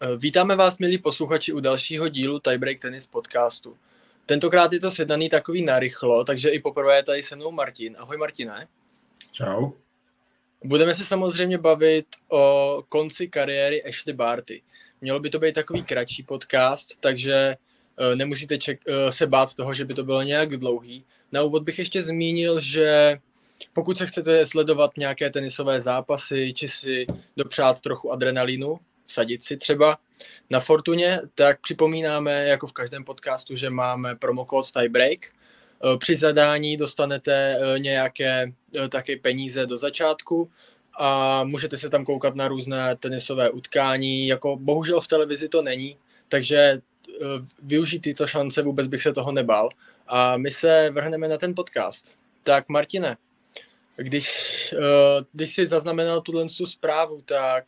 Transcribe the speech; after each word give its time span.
Eh, 0.00 0.16
vítáme 0.16 0.56
vás, 0.56 0.78
milí 0.78 0.98
posluchači, 0.98 1.52
u 1.52 1.60
dalšího 1.60 2.08
dílu 2.08 2.40
Tiebreak 2.40 2.80
Tennis 2.80 3.06
podcastu. 3.06 3.76
Tentokrát 4.26 4.72
je 4.72 4.80
to 4.80 4.90
sjednaný 4.90 5.28
takový 5.28 5.62
narychlo, 5.64 6.24
takže 6.24 6.50
i 6.50 6.60
poprvé 6.60 6.96
je 6.96 7.02
tady 7.02 7.22
se 7.22 7.36
mnou 7.36 7.50
Martin. 7.50 7.96
Ahoj 7.98 8.16
Martine. 8.16 8.68
Čau. 9.32 9.70
Budeme 10.64 10.94
se 10.94 11.04
samozřejmě 11.04 11.58
bavit 11.58 12.06
o 12.28 12.82
konci 12.88 13.28
kariéry 13.28 13.84
Ashley 13.84 14.14
Barty. 14.14 14.62
Mělo 15.00 15.20
by 15.20 15.30
to 15.30 15.38
být 15.38 15.54
takový 15.54 15.82
kratší 15.82 16.22
podcast, 16.22 17.00
takže 17.00 17.56
eh, 17.98 18.16
nemusíte 18.16 18.54
ček- 18.58 18.78
eh, 18.88 19.12
se 19.12 19.26
bát 19.26 19.54
toho, 19.54 19.74
že 19.74 19.84
by 19.84 19.94
to 19.94 20.04
bylo 20.04 20.22
nějak 20.22 20.56
dlouhý. 20.56 21.04
Na 21.32 21.42
úvod 21.42 21.62
bych 21.62 21.78
ještě 21.78 22.02
zmínil, 22.02 22.60
že 22.60 23.18
pokud 23.72 23.98
se 23.98 24.06
chcete 24.06 24.46
sledovat 24.46 24.90
nějaké 24.98 25.30
tenisové 25.30 25.80
zápasy, 25.80 26.52
či 26.54 26.68
si 26.68 27.06
dopřát 27.36 27.80
trochu 27.80 28.12
adrenalínu, 28.12 28.78
sadit 29.06 29.44
si 29.44 29.56
třeba 29.56 29.98
na 30.50 30.60
Fortuně, 30.60 31.20
tak 31.34 31.60
připomínáme, 31.60 32.44
jako 32.44 32.66
v 32.66 32.72
každém 32.72 33.04
podcastu, 33.04 33.56
že 33.56 33.70
máme 33.70 34.16
promokód 34.16 34.72
Tiebreak. 34.72 35.18
Eh, 35.84 35.96
při 35.98 36.16
zadání 36.16 36.76
dostanete 36.76 37.58
eh, 37.60 37.78
nějaké 37.78 38.52
eh, 38.76 38.88
také 38.88 39.16
peníze 39.16 39.66
do 39.66 39.76
začátku 39.76 40.50
a 40.98 41.44
můžete 41.44 41.76
se 41.76 41.90
tam 41.90 42.04
koukat 42.04 42.34
na 42.34 42.48
různé 42.48 42.96
tenisové 42.96 43.50
utkání. 43.50 44.26
Jako 44.26 44.56
bohužel 44.56 45.00
v 45.00 45.08
televizi 45.08 45.48
to 45.48 45.62
není, 45.62 45.96
takže 46.28 46.80
využít 47.62 47.98
tyto 47.98 48.26
šance 48.26 48.62
vůbec 48.62 48.86
bych 48.86 49.02
se 49.02 49.12
toho 49.12 49.32
nebál. 49.32 49.68
A 50.06 50.36
my 50.36 50.50
se 50.50 50.90
vrhneme 50.90 51.28
na 51.28 51.38
ten 51.38 51.54
podcast. 51.54 52.16
Tak 52.42 52.68
Martine, 52.68 53.16
když, 53.96 54.74
když 55.32 55.54
jsi 55.54 55.66
zaznamenal 55.66 56.20
tuhle 56.20 56.46
zprávu, 56.48 57.22
tak 57.24 57.64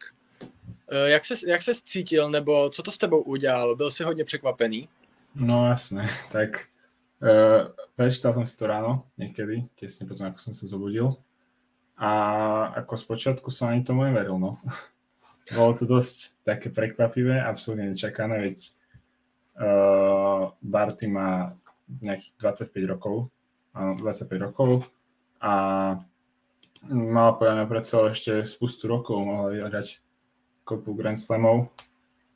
jak 0.91 1.24
se, 1.24 1.34
jak 1.47 1.62
se 1.62 1.73
cítil, 1.87 2.30
nebo 2.30 2.71
co 2.71 2.82
to 2.82 2.90
s 2.90 2.99
tebou 2.99 3.23
udělalo? 3.23 3.76
Byl 3.76 3.90
jsi 3.90 4.04
hodně 4.04 4.24
překvapený? 4.24 4.88
No 5.35 5.68
jasné, 5.68 6.07
tak 6.32 6.65
uh, 7.23 7.68
prečítal 7.96 8.32
som 8.32 8.46
si 8.46 8.57
to 8.57 8.66
ráno 8.66 9.07
niekedy, 9.18 9.68
tesne 9.74 10.07
potom, 10.09 10.27
ako 10.27 10.38
som 10.38 10.52
sa 10.54 10.66
zobudil. 10.66 11.15
A 11.99 12.10
ako 12.79 12.95
spočiatku 12.95 13.51
som 13.51 13.68
ani 13.68 13.82
tomu 13.82 14.07
neveril, 14.07 14.38
no. 14.38 14.59
Bolo 15.54 15.74
to 15.74 15.85
dosť 15.87 16.32
také 16.45 16.71
prekvapivé, 16.71 17.40
absolútne 17.43 17.93
nečakané, 17.93 18.38
veď 18.38 18.59
uh, 19.59 20.55
Barty 20.62 21.07
má 21.09 21.59
nejakých 21.88 22.32
25 22.71 22.93
rokov, 22.93 23.15
áno, 23.73 23.96
25 23.96 24.46
rokov 24.46 24.84
a 25.40 25.55
mal 26.88 27.30
podľa 27.34 27.55
mňa 27.55 27.66
predsa 27.66 28.07
ešte 28.07 28.45
spustu 28.45 28.87
rokov, 28.87 29.24
mohla 29.24 29.51
vyhrať 29.51 29.99
kopu 30.69 30.93
Grand 30.93 31.16
Slamov, 31.16 31.73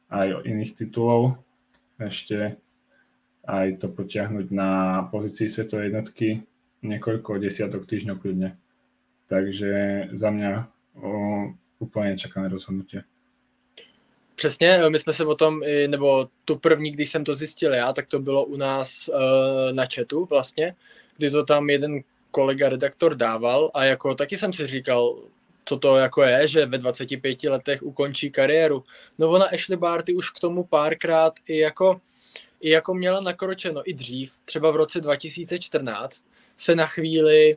aj 0.08 0.48
iných 0.48 0.72
titulov. 0.72 1.36
Ešte 2.00 2.56
aj 3.44 3.76
to 3.76 3.92
potiahnuť 3.92 4.48
na 4.48 5.04
pozícii 5.12 5.52
svetovej 5.52 5.92
jednotky 5.92 6.48
niekoľko 6.80 7.36
desiatok 7.36 7.84
týždňov 7.84 8.16
kľudne. 8.16 8.56
Takže 9.28 10.08
za 10.12 10.30
mňa 10.30 10.50
o, 10.96 11.10
úplně 11.78 12.16
čekané 12.16 12.48
rozhodnutie. 12.48 13.04
Přesně, 14.34 14.80
my 14.88 14.98
jsme 14.98 15.12
se 15.12 15.24
o 15.24 15.34
tom, 15.34 15.60
nebo 15.86 16.28
tu 16.44 16.56
první, 16.56 16.90
když 16.90 17.10
jsem 17.10 17.24
to 17.24 17.34
zjistil 17.34 17.74
já, 17.74 17.92
tak 17.92 18.06
to 18.06 18.18
bylo 18.18 18.44
u 18.44 18.56
nás 18.56 19.08
uh, 19.08 19.72
na 19.72 19.84
chatu 19.94 20.24
vlastně, 20.24 20.74
kdy 21.16 21.30
to 21.30 21.44
tam 21.44 21.70
jeden 21.70 22.00
kolega 22.30 22.68
redaktor 22.68 23.14
dával 23.14 23.70
a 23.74 23.84
jako 23.84 24.14
taky 24.14 24.36
jsem 24.36 24.52
si 24.52 24.66
říkal, 24.66 25.16
co 25.64 25.78
to 25.78 25.96
jako 25.96 26.22
je, 26.22 26.48
že 26.48 26.66
ve 26.66 26.78
25 26.78 27.44
letech 27.44 27.82
ukončí 27.82 28.30
kariéru. 28.30 28.84
No 29.18 29.30
ona 29.30 29.44
Ashley 29.44 29.76
Barty 29.78 30.14
už 30.14 30.30
k 30.30 30.40
tomu 30.40 30.64
párkrát 30.64 31.32
i 31.46 31.58
jako, 31.58 32.00
i 32.60 32.70
jako 32.70 32.94
měla 32.94 33.20
nakročeno 33.20 33.90
i 33.90 33.94
dřív, 33.94 34.36
třeba 34.44 34.70
v 34.70 34.76
roce 34.76 35.00
2014 35.00 36.24
se 36.56 36.74
na 36.74 36.86
chvíli 36.86 37.56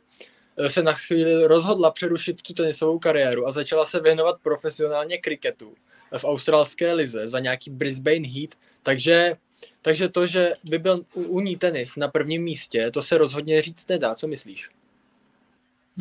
se 0.67 0.83
na 0.83 0.93
chvíli 0.93 1.47
rozhodla 1.47 1.91
přerušit 1.91 2.41
tu 2.41 2.53
tenisovou 2.53 2.99
kariéru 2.99 3.47
a 3.47 3.51
začala 3.51 3.85
se 3.85 3.99
věnovat 3.99 4.39
profesionálně 4.41 5.17
kriketu 5.17 5.73
v 6.17 6.25
australské 6.25 6.93
lize 6.93 7.27
za 7.27 7.39
nějaký 7.39 7.69
Brisbane 7.69 8.27
Heat, 8.27 8.49
takže, 8.83 9.35
takže 9.81 10.09
to, 10.09 10.27
že 10.27 10.53
by 10.63 10.79
byl 10.79 11.05
u, 11.13 11.23
u 11.23 11.39
ní 11.39 11.55
tenis 11.55 11.95
na 11.95 12.07
prvním 12.07 12.43
místě, 12.43 12.91
to 12.91 13.01
se 13.01 13.17
rozhodně 13.17 13.61
říct 13.61 13.87
nedá, 13.87 14.15
co 14.15 14.27
myslíš? 14.27 14.69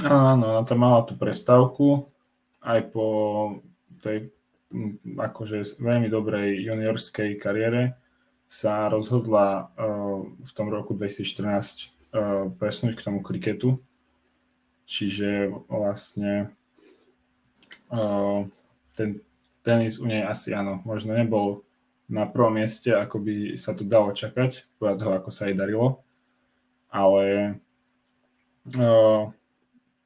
Áno, 0.03 0.59
ona 0.59 0.63
tam 0.67 0.83
mala 0.83 1.07
tú 1.07 1.15
prestávku 1.15 2.11
aj 2.67 2.91
po 2.91 3.07
tej 4.03 4.35
akože 5.07 5.79
veľmi 5.79 6.11
dobrej 6.11 6.67
juniorskej 6.67 7.39
kariére 7.39 7.95
sa 8.51 8.91
rozhodla 8.91 9.71
uh, 9.79 10.27
v 10.27 10.51
tom 10.51 10.67
roku 10.67 10.99
2014 10.99 11.95
uh, 12.11 12.51
presnúť 12.59 12.99
k 12.99 13.05
tomu 13.07 13.23
kriketu. 13.23 13.79
Čiže 14.85 15.55
vlastne 15.71 16.51
uh, 17.95 18.51
ten 18.99 19.23
tenis 19.63 20.03
u 20.03 20.11
nej 20.11 20.27
asi 20.27 20.53
áno, 20.53 20.83
možno 20.83 21.15
nebol 21.15 21.63
na 22.11 22.29
prvom 22.29 22.59
mieste, 22.59 22.93
ako 22.93 23.17
by 23.23 23.35
sa 23.57 23.73
to 23.73 23.87
dalo 23.87 24.13
čakať, 24.13 24.67
podľa 24.77 24.95
toho, 24.99 25.13
ako 25.23 25.31
sa 25.31 25.49
jej 25.49 25.57
darilo. 25.57 26.05
Ale 26.93 27.57
uh, 28.77 29.33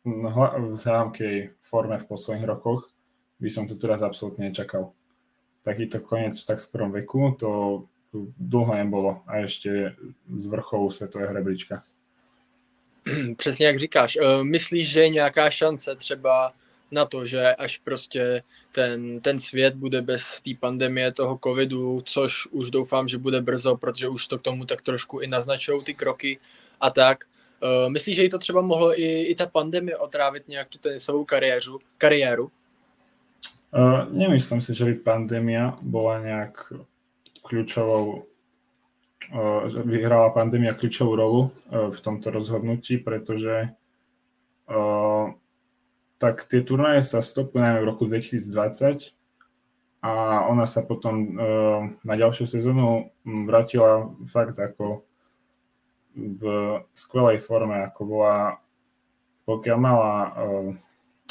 vzhľadom 0.05 1.11
k 1.13 1.17
jej 1.21 1.39
forme 1.61 1.99
v 1.99 2.09
posledných 2.09 2.49
rokoch 2.49 2.91
by 3.39 3.51
som 3.51 3.67
to 3.67 3.79
teraz 3.79 4.03
absolútne 4.03 4.51
nečakal. 4.51 4.93
Takýto 5.63 6.01
koniec 6.01 6.35
v 6.39 6.47
tak 6.47 6.59
skorom 6.61 6.91
veku, 6.91 7.37
to 7.39 7.85
dlho 8.39 8.75
nebolo 8.75 9.23
a 9.27 9.45
ešte 9.45 9.95
z 10.35 10.45
vrcholu 10.47 10.91
svetového 10.91 11.33
rebríčka. 11.33 11.83
Přesně 13.37 13.67
jak 13.67 13.79
říkáš. 13.79 14.17
E, 14.17 14.45
myslíš, 14.45 14.91
že 14.91 15.01
je 15.01 15.09
nějaká 15.09 15.51
šance 15.51 15.97
třeba 15.97 16.53
na 16.91 17.05
to, 17.05 17.27
že 17.27 17.55
až 17.55 17.79
prostě 17.79 18.43
ten, 18.73 19.21
ten 19.21 19.39
svět 19.39 19.75
bude 19.75 20.03
bez 20.03 20.41
té 20.41 20.51
pandemie 20.61 21.13
toho 21.13 21.39
covidu, 21.45 22.01
což 22.05 22.47
už 22.47 22.71
doufám, 22.71 23.09
že 23.09 23.19
bude 23.19 23.41
brzo, 23.41 23.77
protože 23.77 24.09
už 24.09 24.27
to 24.27 24.39
k 24.39 24.43
tomu 24.43 24.65
tak 24.65 24.83
trošku 24.83 25.19
i 25.19 25.27
naznačují 25.27 25.85
ty 25.85 25.95
kroky 25.95 26.39
a 26.81 26.91
tak, 26.91 27.25
Uh, 27.63 27.93
myslíš, 27.93 28.17
že 28.17 28.23
jí 28.23 28.29
to 28.29 28.39
třeba 28.39 28.61
mohlo 28.63 29.01
i, 29.01 29.23
i 29.23 29.35
ta 29.35 29.47
pandemie 29.47 29.97
otrávit 29.97 30.49
nějak 30.49 30.69
tu 30.69 30.79
tenisovou 30.79 31.25
kariéru? 31.25 31.79
kariéru? 31.99 32.51
Uh, 33.75 34.13
nemyslím 34.13 34.61
si, 34.61 34.75
že 34.75 34.85
by 34.85 34.95
pandémia 34.95 35.77
bola 35.83 36.25
nejak 36.25 36.73
kľúčovou, 37.45 38.25
uh, 39.35 39.69
že 39.69 39.85
by 39.85 39.97
hrala 40.01 40.31
pandémia 40.31 40.73
kľúčovú 40.73 41.13
rolu 41.19 41.41
uh, 41.45 41.93
v 41.93 41.99
tomto 42.01 42.31
rozhodnutí, 42.31 42.97
pretože 43.03 43.75
uh, 44.73 45.27
tak 46.17 46.49
tie 46.49 46.63
turnaje 46.65 47.03
sa 47.03 47.21
stopili 47.21 47.61
najmä 47.61 47.81
v 47.85 47.91
roku 47.93 48.09
2020 48.09 49.13
a 50.01 50.47
ona 50.47 50.65
sa 50.65 50.87
potom 50.87 51.15
uh, 51.35 51.93
na 52.07 52.15
ďalšiu 52.17 52.47
sezónu 52.47 53.11
vrátila 53.27 54.15
fakt 54.31 54.57
ako 54.63 55.08
v 56.19 56.43
skvelej 56.91 57.39
forme, 57.39 57.87
ako 57.87 58.01
bola, 58.03 58.59
pokiaľ 59.47 59.79
mala 59.79 60.15
uh, 60.27 60.71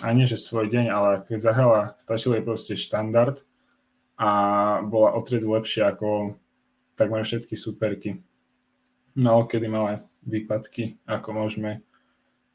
ani 0.07 0.23
že 0.23 0.39
svoj 0.39 0.71
deň, 0.71 0.85
ale 0.87 1.11
keď 1.27 1.37
zahrala, 1.43 1.81
stačil 1.99 2.39
jej 2.39 2.43
proste 2.45 2.73
štandard 2.79 3.43
a 4.15 4.29
bola 4.87 5.13
o 5.13 5.19
triedu 5.21 5.51
lepšia 5.51 5.91
ako 5.91 6.39
takmer 6.95 7.27
všetky 7.27 7.59
superky. 7.59 8.23
No 9.19 9.43
kedy 9.43 9.67
mala 9.67 10.07
výpadky, 10.23 11.03
ako 11.03 11.29
môžeme 11.35 11.83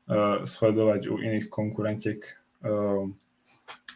uh, 0.09 0.41
sledovať 0.43 1.13
u 1.13 1.21
iných 1.21 1.53
konkurentiek 1.53 2.25
uh, 2.65 3.07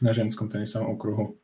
na 0.05 0.10
ženskom 0.12 0.52
tenisovom 0.52 0.93
okruhu. 0.93 1.40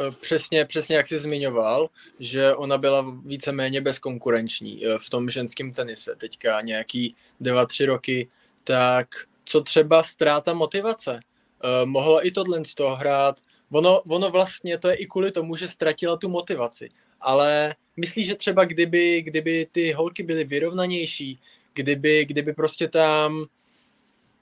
Eh, 0.00 0.10
přesně, 0.20 0.64
přesně 0.64 0.96
jak 0.96 1.06
jsi 1.06 1.18
zmiňoval, 1.18 1.90
že 2.20 2.54
ona 2.54 2.78
byla 2.78 3.06
víceméně 3.24 3.80
bezkonkurenční 3.80 4.86
eh, 4.86 4.98
v 4.98 5.10
tom 5.10 5.30
ženském 5.30 5.72
tenise 5.72 6.16
teďka 6.16 6.60
nějaký 6.60 7.16
2-3 7.40 7.86
roky, 7.86 8.28
tak 8.64 9.08
co 9.44 9.60
třeba 9.60 10.02
ztráta 10.02 10.54
motivace? 10.54 11.20
Eh, 11.64 11.86
mohlo 11.86 12.26
i 12.26 12.30
tohle 12.30 12.64
z 12.64 12.74
toho 12.74 12.96
hrát. 12.96 13.40
Ono, 13.70 14.00
ono 14.00 14.30
vlastně 14.30 14.78
to 14.78 14.88
je 14.88 14.94
i 14.94 15.06
kvůli 15.06 15.32
tomu, 15.32 15.56
že 15.56 15.68
ztratila 15.68 16.16
tu 16.16 16.28
motivaci. 16.28 16.88
Ale 17.20 17.74
myslíš, 17.96 18.26
že 18.26 18.34
třeba 18.34 18.64
kdyby, 18.64 19.22
kdyby 19.22 19.66
ty 19.72 19.92
holky 19.92 20.22
byly 20.22 20.44
vyrovnanější, 20.44 21.40
kdyby, 21.74 22.24
kdyby 22.24 22.52
prostě 22.52 22.88
tam 22.88 23.46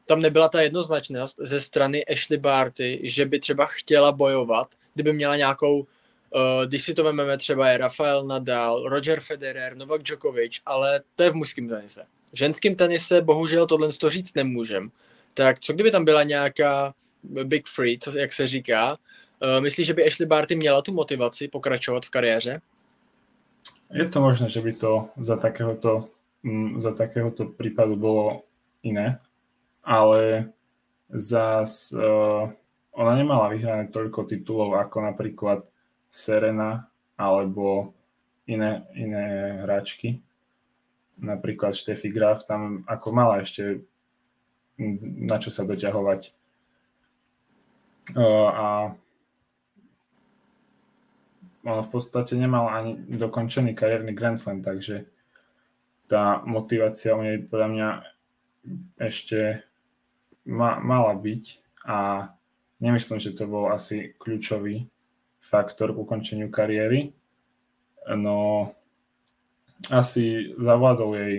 tam 0.06 0.20
nebyla 0.20 0.48
ta 0.48 0.60
jednoznačnost 0.60 1.36
ze 1.40 1.60
strany 1.60 2.04
Ashley 2.04 2.38
Barty, 2.38 3.00
že 3.02 3.26
by 3.26 3.40
třeba 3.40 3.66
chtěla 3.66 4.12
bojovat, 4.12 4.74
kdyby 4.98 5.12
měla 5.12 5.36
nějakou, 5.36 5.78
uh, 5.78 5.86
když 6.66 6.82
si 6.82 6.94
to 6.94 7.04
vezmeme 7.04 7.38
třeba 7.38 7.68
je 7.68 7.78
Rafael 7.78 8.26
Nadal, 8.26 8.88
Roger 8.88 9.20
Federer, 9.20 9.76
Novak 9.76 10.02
Djokovic, 10.02 10.60
ale 10.66 11.00
to 11.16 11.22
je 11.22 11.30
v 11.30 11.34
mužském 11.34 11.68
tenise. 11.68 12.04
V 12.32 12.38
ženském 12.38 12.74
tenise 12.74 13.20
bohužel 13.20 13.66
tohle 13.66 13.88
to 13.92 14.10
říct 14.10 14.34
nemůžem. 14.34 14.90
Tak 15.34 15.60
co 15.60 15.72
kdyby 15.72 15.90
tam 15.90 16.04
byla 16.04 16.22
nějaká 16.22 16.94
Big 17.22 17.66
Free, 17.66 17.98
co, 17.98 18.18
jak 18.18 18.32
se 18.32 18.48
říká, 18.48 18.98
Uh, 19.42 19.62
myslíš, 19.62 19.86
že 19.86 19.94
by 19.94 20.06
Ashley 20.06 20.26
Barty 20.26 20.56
měla 20.56 20.82
tu 20.82 20.92
motivaci 20.92 21.48
pokračovat 21.48 22.06
v 22.06 22.10
kariéře? 22.10 22.60
Je 23.92 24.08
to 24.08 24.20
možné, 24.20 24.48
že 24.48 24.60
by 24.60 24.72
to 24.72 25.08
za 25.16 25.36
takéhoto, 25.36 26.08
mm, 26.42 26.80
za 26.80 26.92
takéhoto 26.92 27.44
prípadu 27.44 27.96
bolo 27.96 28.42
iné, 28.82 29.18
ale 29.84 30.50
zás 31.08 31.92
uh, 31.92 32.50
ona 32.98 33.14
nemala 33.14 33.54
vyhrané 33.54 33.86
toľko 33.94 34.26
titulov 34.26 34.74
ako 34.74 35.06
napríklad 35.06 35.62
Serena 36.10 36.90
alebo 37.14 37.94
iné, 38.50 38.82
iné 38.98 39.58
hráčky. 39.62 40.18
Napríklad 41.22 41.78
Steffi 41.78 42.10
Graf 42.10 42.42
tam 42.42 42.82
ako 42.90 43.08
mala 43.14 43.42
ešte 43.42 43.86
na 45.18 45.38
čo 45.38 45.50
sa 45.50 45.62
doťahovať. 45.66 46.34
A 48.18 48.94
on 51.66 51.78
v 51.84 51.90
podstate 51.90 52.38
nemal 52.38 52.70
ani 52.70 52.96
dokončený 53.10 53.74
kariérny 53.74 54.14
Grand 54.14 54.38
Slam, 54.38 54.64
takže 54.64 55.04
tá 56.08 56.40
motivácia 56.46 57.12
u 57.12 57.20
nej 57.20 57.42
podľa 57.44 57.68
mňa 57.68 57.88
ešte 58.96 59.60
ma, 60.48 60.80
mala 60.80 61.12
byť 61.12 61.44
a 61.84 62.30
nemyslím, 62.80 63.18
že 63.18 63.34
to 63.34 63.46
bol 63.46 63.70
asi 63.70 64.14
kľúčový 64.18 64.86
faktor 65.38 65.94
k 65.94 66.00
ukončeniu 66.02 66.50
kariéry. 66.50 67.12
No 68.08 68.70
asi 69.90 70.54
zavládol 70.58 71.10
jej 71.14 71.36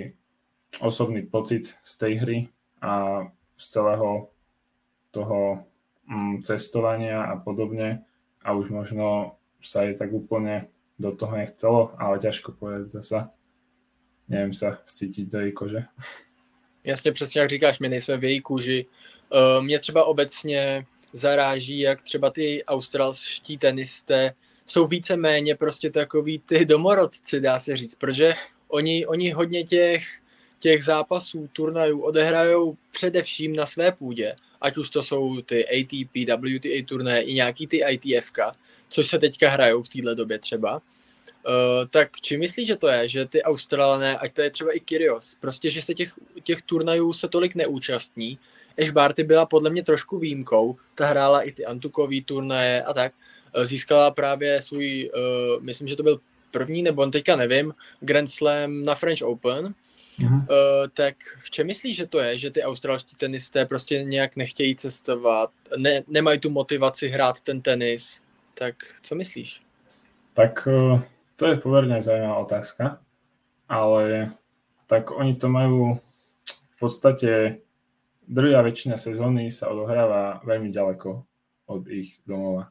osobný 0.79 1.25
pocit 1.25 1.75
z 1.83 1.93
tej 1.97 2.13
hry 2.21 2.37
a 2.79 3.25
z 3.57 3.63
celého 3.67 4.29
toho 5.11 5.65
mm, 6.07 6.45
cestovania 6.45 7.25
a 7.25 7.35
podobne 7.35 8.05
a 8.45 8.53
už 8.53 8.69
možno 8.69 9.35
sa 9.59 9.83
jej 9.83 9.97
tak 9.97 10.13
úplne 10.13 10.71
do 10.99 11.11
toho 11.11 11.35
nechcelo, 11.35 11.95
ale 11.99 12.19
ťažko 12.19 12.55
povedať 12.55 13.01
zasa. 13.01 13.31
Nevím 14.29 14.53
sa 14.53 14.77
cítiť 14.85 15.25
do 15.27 15.39
její 15.39 15.51
kože. 15.51 15.85
Jasně, 16.83 17.11
přesně 17.11 17.41
jak 17.41 17.49
říkáš, 17.49 17.79
my 17.79 17.89
nejsme 17.89 18.17
v 18.17 18.23
její 18.23 18.41
kůži. 18.41 18.85
Uh, 19.29 19.63
mě 19.63 19.79
třeba 19.79 20.03
obecně 20.03 20.85
zaráží, 21.13 21.79
jak 21.79 22.03
třeba 22.03 22.29
ty 22.29 22.63
australští 22.65 23.57
tenisté 23.57 24.33
jsou 24.65 24.87
víceméně 24.87 25.55
prostě 25.55 25.89
takový 25.89 26.39
ty 26.45 26.65
domorodci, 26.65 27.41
dá 27.41 27.59
se 27.59 27.77
říct, 27.77 27.95
protože 27.95 28.33
oni, 28.67 29.05
oni 29.05 29.31
hodně 29.31 29.63
těch, 29.63 30.03
těch 30.59 30.83
zápasů, 30.83 31.49
turnajů 31.53 32.01
odehrajou 32.01 32.77
především 32.91 33.55
na 33.55 33.65
své 33.65 33.91
půdě, 33.91 34.35
ať 34.61 34.77
už 34.77 34.89
to 34.89 35.03
jsou 35.03 35.41
ty 35.41 35.65
ATP, 35.65 36.15
WTA 36.15 36.85
turnaje 36.85 37.21
i 37.21 37.33
nějaký 37.33 37.67
ty 37.67 37.81
ITFK, 37.89 38.39
což 38.89 39.07
se 39.07 39.19
teďka 39.19 39.49
hrajou 39.49 39.83
v 39.83 39.89
téhle 39.89 40.15
době 40.15 40.39
třeba. 40.39 40.81
Uh, 41.47 41.87
tak 41.89 42.21
či 42.21 42.37
myslíš, 42.37 42.67
že 42.67 42.75
to 42.75 42.87
je, 42.87 43.09
že 43.09 43.25
ty 43.25 43.43
Australané, 43.43 44.17
ať 44.17 44.33
to 44.33 44.41
je 44.41 44.49
třeba 44.49 44.71
i 44.71 44.79
Kyrios, 44.79 45.35
prostě, 45.39 45.71
že 45.71 45.81
se 45.81 45.93
těch, 45.93 46.13
těch 46.43 46.61
turnajů 46.61 47.13
se 47.13 47.27
tolik 47.27 47.55
neúčastní, 47.55 48.39
Ash 48.81 48.91
Barty 48.91 49.23
byla 49.23 49.45
podle 49.45 49.69
mě 49.69 49.83
trošku 49.83 50.19
výjimkou, 50.19 50.75
ta 50.95 51.05
hrála 51.05 51.41
i 51.41 51.51
ty 51.51 51.65
Antukový 51.65 52.21
turnaje 52.21 52.83
a 52.83 52.93
tak, 52.93 53.13
uh, 53.57 53.63
získala 53.63 54.11
právě 54.11 54.61
svůj, 54.61 55.11
uh, 55.13 55.63
myslím, 55.63 55.87
že 55.87 55.95
to 55.95 56.03
byl 56.03 56.19
první, 56.51 56.83
nebo 56.83 57.05
teďka 57.05 57.35
nevím, 57.35 57.73
Grand 57.99 58.29
Slam 58.29 58.85
na 58.85 58.95
French 58.95 59.21
Open, 59.21 59.73
Uh, 60.21 60.35
tak 60.93 61.15
v 61.39 61.49
čem 61.49 61.67
myslíš, 61.67 61.95
že 61.95 62.07
to 62.07 62.19
je, 62.19 62.37
že 62.37 62.51
ty 62.51 62.63
australští 62.63 63.15
tenisté 63.15 63.65
prostě 63.65 64.03
nějak 64.03 64.35
nechtějí 64.35 64.75
cestovat, 64.75 65.49
ne, 65.77 66.03
nemají 66.07 66.39
tu 66.39 66.49
motivaci 66.49 67.07
hrát 67.07 67.41
ten 67.41 67.61
tenis, 67.61 68.21
tak 68.53 68.75
co 69.01 69.15
myslíš? 69.15 69.61
Tak 70.33 70.67
uh 70.67 70.99
to 71.39 71.47
je 71.47 71.55
pomerne 71.55 72.01
zaujímavá 72.03 72.43
otázka, 72.43 72.99
ale 73.69 74.35
tak 74.91 75.07
oni 75.15 75.39
to 75.39 75.47
majú 75.47 75.95
v 76.75 76.75
podstate 76.79 77.63
druhá 78.29 78.61
väčšina 78.61 78.95
sezóny 78.95 79.49
sa 79.49 79.73
odohráva 79.73 80.39
veľmi 80.45 80.69
ďaleko 80.69 81.09
od 81.65 81.81
ich 81.89 82.21
domova. 82.23 82.69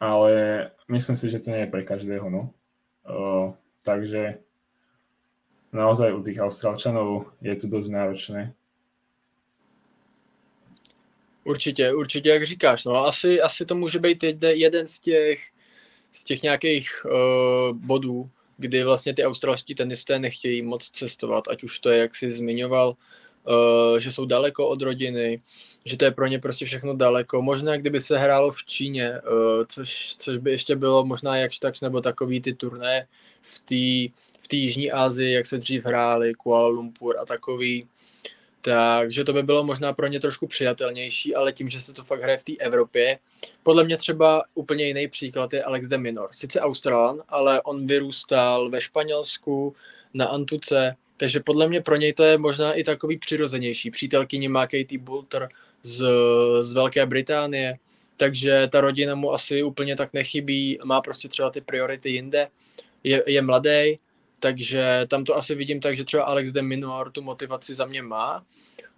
ale 0.00 0.70
myslím 0.88 1.16
si, 1.18 1.26
že 1.30 1.42
to 1.42 1.50
nie 1.50 1.66
je 1.66 1.72
pre 1.74 1.82
každého. 1.82 2.30
No. 2.30 2.54
O, 3.02 3.54
takže 3.82 4.38
naozaj 5.74 6.14
u 6.14 6.22
tých 6.22 6.38
Austrálčanov 6.38 7.34
je 7.42 7.54
to 7.58 7.66
dosť 7.66 7.90
náročné. 7.90 8.54
Určitě, 11.44 11.92
určitě, 11.92 12.28
jak 12.28 12.46
říkáš. 12.46 12.84
No, 12.84 13.06
asi, 13.06 13.40
asi 13.40 13.66
to 13.66 13.74
může 13.74 13.98
být 13.98 14.24
jeden 14.38 14.86
z 14.86 15.00
těch, 15.00 15.42
z 16.12 16.24
těch 16.24 16.42
nějakých 16.42 17.04
uh, 17.04 17.76
bodů, 17.76 18.30
kdy 18.56 18.84
vlastně 18.84 19.14
ty 19.14 19.24
australští 19.24 19.74
tenisté 19.74 20.18
nechtějí 20.18 20.62
moc 20.62 20.90
cestovat, 20.90 21.48
ať 21.48 21.62
už 21.62 21.78
to 21.78 21.90
je, 21.90 21.98
jak 21.98 22.14
jsi 22.14 22.32
zmiňoval, 22.32 22.94
že 23.98 24.12
jsou 24.12 24.24
daleko 24.24 24.68
od 24.68 24.82
rodiny, 24.82 25.40
že 25.84 25.96
to 25.96 26.04
je 26.04 26.10
pro 26.10 26.26
ně 26.26 26.38
prostě 26.38 26.64
všechno 26.64 26.96
daleko. 26.96 27.42
Možná 27.42 27.76
kdyby 27.76 28.00
se 28.00 28.18
hrálo 28.18 28.50
v 28.50 28.64
Číně, 28.64 29.10
uh, 29.10 29.64
což, 29.68 30.16
což 30.18 30.38
by 30.38 30.50
ještě 30.50 30.76
bylo 30.76 31.04
možná 31.04 31.36
jakž 31.36 31.58
takž, 31.58 31.80
nebo 31.80 32.00
takový 32.00 32.40
ty 32.40 32.54
turné 32.54 33.06
v 33.42 33.58
té 33.58 34.22
v 34.50 34.54
Jižní 34.54 34.92
Asii, 34.92 35.32
jak 35.32 35.46
se 35.46 35.58
dřív 35.58 35.84
hráli, 35.84 36.34
Kuala 36.34 36.68
Lumpur 36.68 37.16
a 37.18 37.24
takový, 37.24 37.88
takže 38.60 39.24
to 39.24 39.32
by 39.32 39.42
bylo 39.42 39.64
možná 39.64 39.92
pro 39.92 40.06
ně 40.06 40.20
trošku 40.20 40.46
přijatelnější, 40.46 41.34
ale 41.34 41.52
tím, 41.52 41.70
že 41.70 41.80
se 41.80 41.92
to 41.92 42.04
fakt 42.04 42.22
hraje 42.22 42.38
v 42.38 42.44
té 42.44 42.52
Evropě, 42.58 43.18
podle 43.62 43.84
mě 43.84 43.96
třeba 43.96 44.44
úplně 44.54 44.84
jiný 44.84 45.08
příklad 45.08 45.52
je 45.52 45.62
Alex 45.62 45.88
de 45.88 45.98
Minor. 45.98 46.28
Sice 46.32 46.60
Australan, 46.60 47.22
ale 47.28 47.62
on 47.62 47.86
vyrůstal 47.86 48.70
ve 48.70 48.80
Španělsku, 48.80 49.74
na 50.14 50.26
Antuce, 50.26 50.96
takže 51.16 51.40
podle 51.40 51.68
mě 51.68 51.80
pro 51.80 51.96
něj 51.96 52.12
to 52.12 52.24
je 52.24 52.38
možná 52.38 52.72
i 52.72 52.84
takový 52.84 53.18
přirozenější. 53.18 53.90
Přítelkyni 53.90 54.48
má 54.48 54.66
Katie 54.66 54.98
Boulter 54.98 55.48
z, 55.82 56.04
z 56.60 56.72
Velké 56.72 57.06
Británie, 57.06 57.78
takže 58.16 58.68
ta 58.72 58.80
rodina 58.80 59.14
mu 59.14 59.32
asi 59.32 59.62
úplně 59.62 59.96
tak 59.96 60.12
nechybí, 60.12 60.78
má 60.84 61.00
prostě 61.00 61.28
třeba 61.28 61.50
ty 61.50 61.60
priority 61.60 62.10
jinde, 62.10 62.48
je, 63.04 63.22
je 63.26 63.42
mladý, 63.42 63.98
takže 64.40 65.06
tam 65.08 65.24
to 65.24 65.36
asi 65.36 65.54
vidím 65.54 65.80
tak, 65.80 65.96
že 65.96 66.04
třeba 66.04 66.24
Alex 66.24 66.52
de 66.52 66.62
Minor 66.62 67.10
tu 67.10 67.22
motivaci 67.22 67.74
za 67.74 67.86
mě 67.86 68.02
má. 68.02 68.44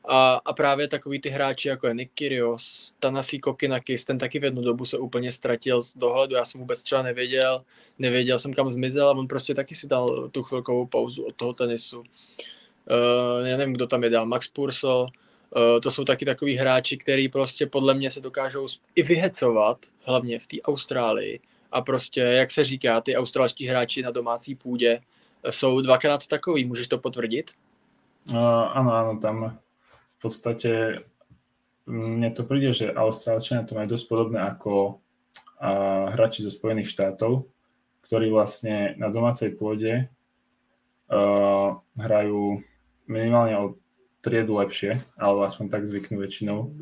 A, 0.08 0.40
a 0.44 0.52
právě 0.52 0.88
takový 0.88 1.20
ty 1.20 1.28
hráči, 1.28 1.68
jako 1.68 1.86
je 1.86 1.94
Nick 1.94 2.12
Kyrgios, 2.14 2.92
Tanasi 2.98 3.38
Kokinakis, 3.38 4.04
ten 4.04 4.18
taky 4.18 4.38
v 4.38 4.44
jednu 4.44 4.62
dobu 4.62 4.84
se 4.84 4.98
úplně 4.98 5.32
ztratil 5.32 5.82
z 5.82 5.94
dohledu, 5.96 6.34
já 6.34 6.44
jsem 6.44 6.60
vůbec 6.60 6.82
třeba 6.82 7.02
nevěděl, 7.02 7.64
nevěděl 7.98 8.38
jsem 8.38 8.54
kam 8.54 8.70
zmizel 8.70 9.08
a 9.08 9.16
on 9.16 9.28
prostě 9.28 9.54
taky 9.54 9.74
si 9.74 9.86
dal 9.86 10.28
tu 10.28 10.42
chvilkovou 10.42 10.86
pauzu 10.86 11.24
od 11.24 11.36
toho 11.36 11.52
tenisu. 11.52 11.98
Uh, 11.98 13.46
já 13.46 13.56
nevím, 13.56 13.74
kdo 13.74 13.86
tam 13.86 14.04
je 14.04 14.10
dál, 14.10 14.26
Max 14.26 14.48
Purcell, 14.48 15.06
uh, 15.56 15.80
to 15.82 15.90
jsou 15.90 16.04
taky 16.04 16.24
takový 16.24 16.54
hráči, 16.54 16.96
který 16.96 17.28
prostě 17.28 17.66
podle 17.66 17.94
mě 17.94 18.10
se 18.10 18.20
dokážou 18.20 18.66
i 18.94 19.02
vyhecovat, 19.02 19.78
hlavně 20.06 20.38
v 20.38 20.46
té 20.46 20.60
Austrálii. 20.60 21.40
A 21.72 21.80
prostě, 21.80 22.20
jak 22.20 22.50
se 22.50 22.64
říká, 22.64 23.00
ty 23.00 23.16
australští 23.16 23.66
hráči 23.66 24.02
na 24.02 24.10
domácí 24.10 24.54
půdě 24.54 25.00
jsou 25.50 25.80
dvakrát 25.80 26.26
takový. 26.26 26.64
Můžeš 26.64 26.88
to 26.88 26.98
potvrdit? 26.98 27.50
Uh, 28.30 28.36
áno, 28.72 28.88
áno, 28.88 29.20
tam 29.20 29.58
podstate 30.24 31.04
mne 31.84 32.32
to 32.32 32.48
príde, 32.48 32.72
že 32.72 32.88
Austrálčania 32.88 33.68
to 33.68 33.76
majú 33.76 33.92
dosť 33.92 34.06
podobné 34.08 34.40
ako 34.40 35.04
uh, 35.60 36.08
hráči 36.16 36.40
zo 36.40 36.48
Spojených 36.48 36.88
štátov, 36.88 37.44
ktorí 38.08 38.32
vlastne 38.32 38.96
na 38.96 39.12
domácej 39.12 39.52
pôde 39.52 40.08
uh, 41.12 41.68
hrajú 42.00 42.64
minimálne 43.04 43.54
o 43.60 43.66
triedu 44.24 44.56
lepšie, 44.56 45.04
alebo 45.20 45.44
aspoň 45.44 45.68
tak 45.68 45.84
zvyknú 45.84 46.16
väčšinou. 46.16 46.72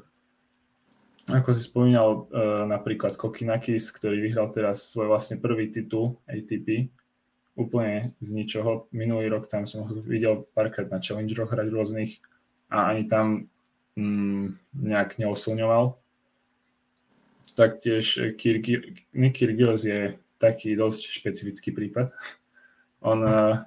Ako 1.35 1.51
si 1.51 1.67
spomínal 1.67 2.31
uh, 2.31 2.63
napríklad 2.71 3.19
Kokinakis, 3.19 3.91
ktorý 3.91 4.23
vyhral 4.23 4.55
teraz 4.55 4.95
svoj 4.95 5.11
vlastne 5.11 5.43
prvý 5.43 5.67
titul 5.71 6.23
ATP, 6.31 6.95
úplne 7.59 8.15
z 8.23 8.29
ničoho. 8.39 8.87
Minulý 8.95 9.35
rok 9.35 9.51
tam 9.51 9.67
som 9.67 9.83
ho 9.83 9.91
videl 9.99 10.47
párkrát 10.55 10.87
na 10.87 11.03
Challengeroch 11.03 11.51
hrať 11.51 11.69
rôznych 11.69 12.23
a 12.73 12.89
ani 12.89 13.05
tam 13.05 13.53
mm, 14.01 14.57
nejak 14.73 15.21
neosilňoval. 15.21 15.93
Taktiež 17.53 18.33
Nick 19.13 19.37
Kyrgios 19.37 19.85
je 19.85 20.17
taký 20.41 20.73
dosť 20.73 21.13
špecifický 21.13 21.77
prípad. 21.77 22.09
On, 23.05 23.21
uh, 23.21 23.61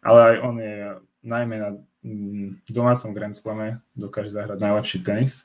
ale 0.00 0.18
aj 0.24 0.36
on 0.40 0.56
je 0.56 0.76
najmä 1.20 1.56
na 1.60 1.70
mm, 2.00 2.64
domácom 2.64 3.12
Grand 3.12 3.36
Slame 3.36 3.84
dokáže 3.92 4.32
zahrať 4.32 4.56
najlepší 4.56 4.98
tenis 5.04 5.44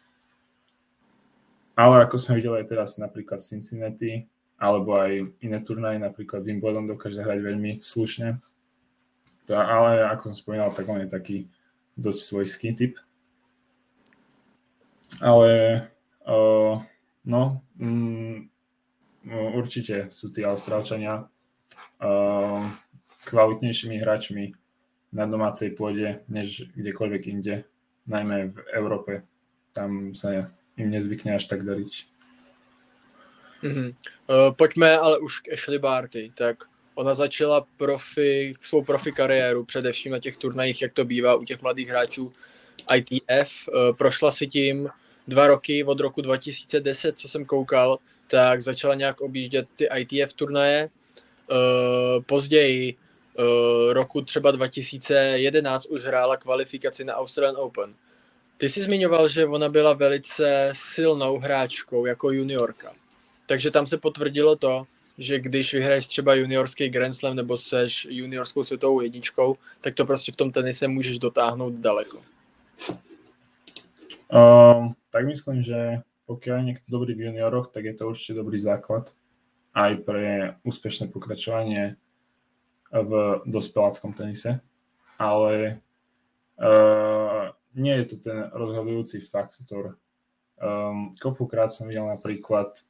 ale 1.80 2.04
ako 2.04 2.20
sme 2.20 2.44
videli 2.44 2.60
aj 2.60 2.68
teraz 2.68 3.00
napríklad 3.00 3.40
Cincinnati, 3.40 4.28
alebo 4.60 5.00
aj 5.00 5.32
iné 5.40 5.64
turnaje, 5.64 5.96
napríklad 5.96 6.44
Wimbledon 6.44 6.84
dokáže 6.84 7.24
zahrať 7.24 7.40
veľmi 7.40 7.80
slušne. 7.80 8.36
To, 9.48 9.56
ale 9.56 10.04
ako 10.12 10.36
som 10.36 10.36
spomínal, 10.36 10.76
tak 10.76 10.84
on 10.92 11.00
je 11.00 11.08
taký 11.08 11.38
dosť 12.00 12.22
svojský 12.24 12.70
typ. 12.72 12.94
Ale 15.20 15.52
uh, 16.24 16.80
no, 17.28 17.42
mm, 17.76 18.48
určite 19.60 20.08
sú 20.08 20.32
tí 20.32 20.48
Austrálčania 20.48 21.28
uh, 22.00 22.64
kvalitnejšími 23.28 24.00
hráčmi 24.00 24.56
na 25.12 25.26
domácej 25.26 25.76
pôde, 25.76 26.24
než 26.32 26.70
kdekoľvek 26.78 27.24
inde, 27.28 27.66
najmä 28.08 28.54
v 28.54 28.58
Európe. 28.72 29.14
Tam 29.76 30.16
sa 30.16 30.54
jim 30.78 30.90
nezvykne 30.90 31.36
až 31.36 31.50
tak 31.50 31.66
dariť. 31.66 31.94
Mm-hmm. 33.60 33.90
Uh, 34.32 34.50
pojďme 34.56 34.88
ale 34.96 35.20
už 35.20 35.44
k 35.44 35.52
Ashley 35.52 35.82
Barty. 35.82 36.32
Tak 36.32 36.72
ona 36.96 37.14
začala 37.14 37.66
profi, 37.78 38.54
svou 38.62 38.84
profi 38.84 39.12
kariéru 39.12 39.66
především 39.66 40.12
na 40.12 40.20
těch 40.20 40.38
turnajích, 40.38 40.82
jak 40.82 40.94
to 40.94 41.06
bývá 41.06 41.36
u 41.36 41.44
těch 41.44 41.62
mladých 41.62 41.90
hráčů 41.90 42.34
ITF. 42.96 43.68
Uh, 43.68 43.96
prošla 43.96 44.32
si 44.32 44.48
tím 44.48 44.90
dva 45.28 45.48
roky, 45.48 45.84
od 45.84 46.00
roku 46.00 46.22
2010, 46.22 47.20
co 47.20 47.30
jsem 47.30 47.46
koukal, 47.46 48.00
tak 48.28 48.62
začala 48.62 48.96
nějak 48.96 49.22
objíždět 49.22 49.68
ty 49.76 49.88
ITF 49.96 50.34
turnaje. 50.34 50.90
Uh, 51.52 52.24
později 52.24 52.96
uh, 53.40 53.94
roku 53.94 54.22
třeba 54.22 54.52
2011 54.52 55.86
už 55.86 56.04
hrála 56.04 56.38
kvalifikaci 56.38 57.04
na 57.04 57.16
Australian 57.16 57.58
Open. 57.58 57.94
Ty 58.58 58.70
jsi 58.70 58.82
zmiňoval, 58.82 59.30
že 59.30 59.46
ona 59.46 59.70
byla 59.70 59.94
velice 59.94 60.70
silnou 60.74 61.38
hráčkou 61.38 62.06
jako 62.06 62.32
juniorka. 62.32 62.94
Takže 63.46 63.72
tam 63.72 63.88
se 63.88 63.98
potvrdilo 63.98 64.56
to, 64.56 64.86
že 65.20 65.40
když 65.40 65.74
vyhraješ 65.74 66.08
třeba 66.08 66.34
juniorský 66.34 66.90
Grand 66.90 67.14
Slam 67.14 67.36
nebo 67.36 67.58
seš 67.58 68.08
juniorskou 68.10 68.64
světovou 68.64 69.02
jedničkou, 69.02 69.58
tak 69.82 69.94
to 69.94 70.06
prostě 70.06 70.32
v 70.32 70.36
tom 70.36 70.52
tenise 70.52 70.88
můžeš 70.88 71.20
dotáhnout 71.20 71.74
daleko. 71.74 72.22
Um, 74.34 74.96
tak 75.10 75.26
myslím, 75.26 75.62
že 75.62 76.02
pokiaľ 76.30 76.56
je 76.58 76.68
niekto 76.70 76.86
dobrý 76.86 77.18
v 77.18 77.34
junioroch, 77.34 77.74
tak 77.74 77.90
je 77.90 77.94
to 77.98 78.14
určite 78.14 78.38
dobrý 78.38 78.62
základ 78.62 79.10
aj 79.74 80.06
pre 80.06 80.54
úspešné 80.62 81.10
pokračovanie 81.10 81.98
v 82.94 83.42
dospeláckom 83.50 84.14
tenise. 84.14 84.62
Ale 85.18 85.82
uh, 86.62 87.50
nie 87.74 87.98
je 87.98 88.06
to 88.06 88.16
ten 88.30 88.38
rozhodujúci 88.54 89.18
faktor. 89.26 89.98
Um, 90.62 91.10
kopukrát 91.18 91.74
som 91.74 91.90
videl 91.90 92.06
napríklad 92.06 92.86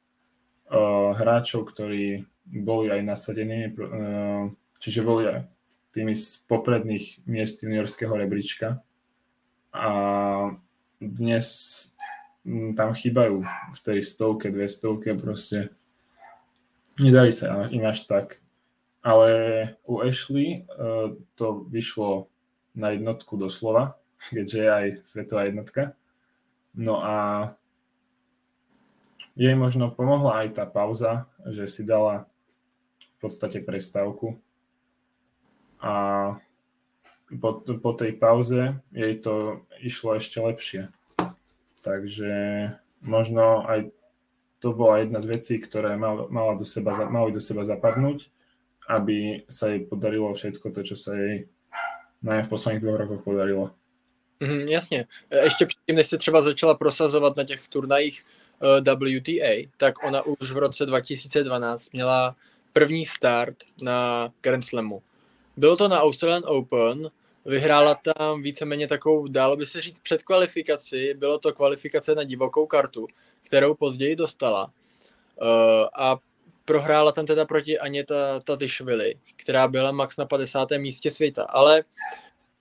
uh, 0.70 1.12
hráčov, 1.18 1.68
ktorí 1.70 2.24
boli 2.46 2.88
aj 2.90 3.02
nasadení, 3.02 3.70
uh, 3.74 4.48
čiže 4.78 5.04
boli 5.04 5.26
aj 5.26 5.46
tými 5.90 6.14
z 6.14 6.40
popredných 6.46 7.26
miest 7.26 7.66
juniorského 7.66 8.14
rebríčka 8.14 8.78
a 9.74 9.90
dnes 11.02 11.46
um, 12.46 12.72
tam 12.78 12.94
chýbajú 12.94 13.42
v 13.46 13.78
tej 13.82 13.98
stovke, 14.06 14.54
dve 14.54 14.70
stovke 14.70 15.18
proste 15.18 15.74
nedarí 17.02 17.34
sa 17.34 17.66
im 17.70 17.82
až 17.86 18.06
tak. 18.06 18.38
Ale 19.00 19.30
u 19.88 20.04
Ashley 20.04 20.68
uh, 20.68 21.16
to 21.34 21.66
vyšlo 21.66 22.28
na 22.76 22.92
jednotku 22.94 23.34
doslova 23.34 24.00
keďže 24.28 24.58
je 24.58 24.70
aj 24.70 24.86
svetová 25.04 25.42
jednotka. 25.48 25.96
No 26.76 27.00
a 27.02 27.16
jej 29.40 29.56
možno 29.56 29.88
pomohla 29.88 30.44
aj 30.44 30.60
tá 30.60 30.68
pauza, 30.68 31.24
že 31.48 31.64
si 31.64 31.80
dala 31.80 32.28
v 33.16 33.16
podstate 33.24 33.64
prestávku 33.64 34.36
a 35.80 35.92
po, 37.40 37.64
po 37.64 37.92
tej 37.96 38.20
pauze 38.20 38.76
jej 38.92 39.16
to 39.16 39.64
išlo 39.80 40.20
ešte 40.20 40.44
lepšie. 40.44 40.82
Takže 41.80 42.32
možno 43.00 43.64
aj 43.64 43.88
to 44.60 44.76
bola 44.76 45.00
jedna 45.00 45.24
z 45.24 45.40
vecí, 45.40 45.54
ktoré 45.56 45.96
mal, 45.96 46.28
mala 46.28 46.60
do 46.60 46.68
seba, 46.68 47.08
mali 47.08 47.32
do 47.32 47.40
seba 47.40 47.64
zapadnúť, 47.64 48.28
aby 48.92 49.48
sa 49.48 49.72
jej 49.72 49.88
podarilo 49.88 50.28
všetko 50.36 50.68
to, 50.68 50.84
čo 50.84 50.96
sa 51.00 51.16
jej 51.16 51.48
najmä 52.20 52.44
v 52.44 52.52
posledných 52.52 52.82
dvoch 52.84 53.00
rokoch 53.00 53.24
podarilo. 53.24 53.72
Mm, 54.40 54.68
jasně. 54.68 55.06
E, 55.30 55.44
ještě 55.44 55.66
předtím, 55.66 55.96
než 55.96 56.06
se 56.06 56.18
třeba 56.18 56.42
začala 56.42 56.74
prosazovat 56.74 57.36
na 57.36 57.44
těch 57.44 57.68
turnajích 57.68 58.20
e, 58.20 58.39
WTA, 58.60 59.68
tak 59.76 60.04
ona 60.04 60.22
už 60.22 60.52
v 60.52 60.58
roce 60.58 60.86
2012 60.86 61.92
měla 61.92 62.36
první 62.72 63.06
start 63.06 63.56
na 63.82 64.30
Grand 64.40 64.64
Slamu. 64.64 65.02
Bylo 65.56 65.76
to 65.76 65.88
na 65.88 66.00
Australian 66.00 66.42
Open, 66.46 67.10
vyhrála 67.44 67.94
tam 67.94 68.42
víceméně 68.42 68.88
takovou, 68.88 69.28
dálo 69.28 69.56
by 69.56 69.66
se 69.66 69.80
říct, 69.80 70.00
předkvalifikaci, 70.00 71.14
bylo 71.14 71.38
to 71.38 71.52
kvalifikace 71.52 72.14
na 72.14 72.24
divokou 72.24 72.66
kartu, 72.66 73.06
kterou 73.42 73.74
později 73.74 74.16
dostala. 74.16 74.72
Uh, 75.42 75.48
a 75.98 76.18
prohrála 76.64 77.12
tam 77.12 77.26
teda 77.26 77.44
proti 77.44 77.78
Aněta 77.78 78.40
Tatišvili, 78.40 79.14
která 79.36 79.68
byla 79.68 79.92
max 79.92 80.16
na 80.16 80.24
50. 80.24 80.68
místě 80.78 81.10
světa, 81.10 81.44
ale 81.44 81.84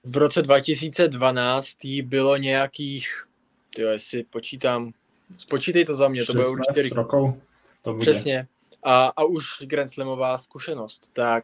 v 0.03 0.17
roce 0.17 0.41
2012 0.41 1.85
jí 1.85 2.01
bylo 2.01 2.37
nějakých, 2.37 3.25
tyjo, 3.75 3.89
jestli 3.89 4.23
počítám, 4.23 4.91
spočítej 5.37 5.85
to 5.85 5.95
za 5.95 6.07
mě, 6.07 6.25
to 6.25 6.33
bylo 6.33 6.51
určitě 6.51 6.95
rokov, 6.95 7.35
to 7.83 7.93
bude. 7.93 8.01
Přesně. 8.01 8.47
A, 8.83 9.05
a 9.05 9.23
už 9.23 9.61
Grand 9.61 9.91
Slamová 9.91 10.37
zkušenost, 10.37 11.09
tak 11.13 11.43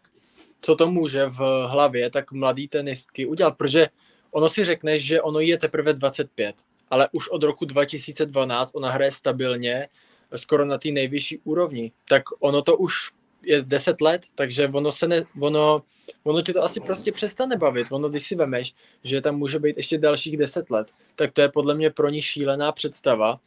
co 0.62 0.76
to 0.76 0.92
může 0.92 1.26
v 1.26 1.68
hlavě 1.68 2.10
tak 2.10 2.32
mladý 2.32 2.68
tenistky 2.68 3.26
udělat, 3.26 3.58
protože 3.58 3.88
ono 4.32 4.50
si 4.50 4.66
řekne, 4.66 5.00
že 5.00 5.22
ono 5.22 5.40
je 5.40 5.58
teprve 5.58 5.94
25, 5.94 6.56
ale 6.90 7.10
už 7.12 7.30
od 7.30 7.44
roku 7.44 7.66
2012 7.66 8.72
ona 8.76 8.92
hraje 8.92 9.12
stabilně, 9.12 9.88
skoro 10.36 10.66
na 10.66 10.78
té 10.78 10.92
nejvyšší 10.92 11.40
úrovni, 11.44 11.92
tak 12.08 12.24
ono 12.40 12.62
to 12.62 12.78
už 12.78 13.12
je 13.46 13.64
10 13.64 14.02
let, 14.02 14.22
takže 14.36 14.68
ono 14.68 14.92
se 14.92 15.08
ne, 15.08 15.24
ono, 15.40 15.84
ono 16.24 16.42
ti 16.42 16.54
to 16.54 16.64
asi 16.64 16.80
prostě 16.82 17.12
přestane 17.12 17.58
bavit. 17.58 17.88
Ono, 17.92 18.10
když 18.10 18.28
si 18.28 18.36
vemeš, 18.36 18.74
že 19.04 19.22
tam 19.22 19.38
může 19.38 19.60
být 19.60 19.78
ještě 19.78 19.98
dalších 19.98 20.38
10 20.38 20.70
let, 20.70 20.88
tak 21.16 21.32
to 21.32 21.42
je 21.42 21.50
podle 21.50 21.76
mě 21.76 21.90
pro 21.90 22.10
ní 22.10 22.22
šílená 22.22 22.72
představa 22.72 23.40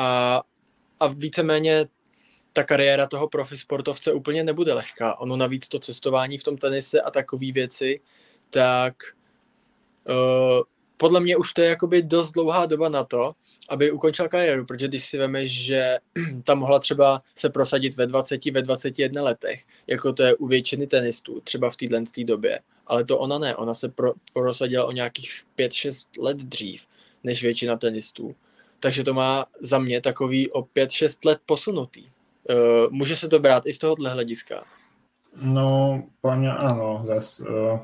a, 0.00 0.42
a 1.00 1.06
víceméně 1.06 1.86
ta 2.52 2.64
kariéra 2.64 3.06
toho 3.06 3.28
profi 3.28 3.56
sportovce 3.56 4.12
úplně 4.12 4.44
nebude 4.44 4.74
lehká. 4.74 5.20
Ono 5.20 5.36
navíc 5.36 5.68
to 5.68 5.78
cestování 5.78 6.38
v 6.38 6.42
tom 6.42 6.56
tenise 6.56 7.00
a 7.00 7.10
takové 7.10 7.52
věci, 7.52 8.00
tak 8.50 8.94
uh, 10.08 10.60
podle 10.96 11.20
mě 11.20 11.36
už 11.36 11.52
to 11.52 11.60
je 11.60 11.68
jakoby 11.68 12.02
dost 12.02 12.32
dlouhá 12.32 12.66
doba 12.66 12.88
na 12.88 13.04
to, 13.04 13.32
aby 13.68 13.90
ukončil 13.90 14.28
kariéru, 14.28 14.66
protože 14.66 14.88
když 14.88 15.04
si 15.04 15.18
vemeš, 15.18 15.64
že 15.64 15.98
tam 16.44 16.58
mohla 16.58 16.78
třeba 16.78 17.22
se 17.34 17.50
prosadit 17.50 17.96
ve 17.96 18.06
20, 18.06 18.44
ve 18.44 18.62
21 18.62 19.22
letech, 19.22 19.64
jako 19.86 20.12
to 20.12 20.22
je 20.22 20.34
u 20.34 20.46
většiny 20.46 20.86
tenistů, 20.86 21.40
třeba 21.40 21.70
v 21.70 21.76
téhle 21.76 22.02
době, 22.24 22.60
ale 22.86 23.04
to 23.04 23.18
ona 23.18 23.38
ne, 23.38 23.56
ona 23.56 23.74
se 23.74 23.88
pro, 23.88 24.12
prosadila 24.32 24.84
o 24.84 24.92
nějakých 24.92 25.42
5-6 25.58 26.22
let 26.22 26.36
dřív, 26.36 26.86
než 27.24 27.42
většina 27.42 27.76
tenistů. 27.76 28.34
Takže 28.80 29.04
to 29.04 29.14
má 29.14 29.44
za 29.60 29.78
mě 29.78 30.00
takový 30.00 30.50
o 30.50 30.62
5-6 30.62 31.18
let 31.24 31.38
posunutý. 31.46 32.04
Uh, 32.50 32.90
může 32.90 33.16
se 33.16 33.28
to 33.28 33.38
brát 33.38 33.66
i 33.66 33.72
z 33.72 33.78
tohohle 33.78 34.10
hlediska? 34.10 34.64
No, 35.42 36.02
po 36.20 36.34
mňa 36.34 36.52
áno, 36.58 37.06
zas, 37.06 37.38
uh, 37.38 37.78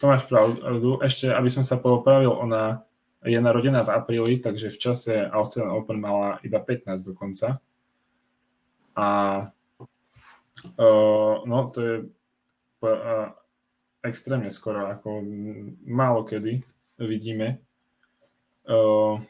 to 0.00 0.08
máš 0.08 0.24
pravdu. 0.24 0.96
Ešte, 1.04 1.28
aby 1.28 1.52
som 1.52 1.60
sa 1.60 1.76
poopravil, 1.76 2.32
ona 2.32 2.80
je 3.20 3.36
narodená 3.36 3.84
v 3.84 3.92
apríli, 3.92 4.34
takže 4.40 4.72
v 4.72 4.78
čase 4.78 5.12
Australian 5.28 5.76
Open 5.76 6.00
mala 6.00 6.40
iba 6.40 6.56
15 6.64 7.04
dokonca. 7.04 7.60
A 8.96 9.06
uh, 10.80 11.34
no, 11.44 11.58
to 11.68 11.78
je 11.82 11.94
uh, 12.82 13.28
extrémne 14.00 14.48
skoro, 14.48 14.88
ako 14.88 15.20
málo 15.84 16.24
kedy 16.24 16.64
vidíme, 16.98 17.60
uh, 18.64 19.20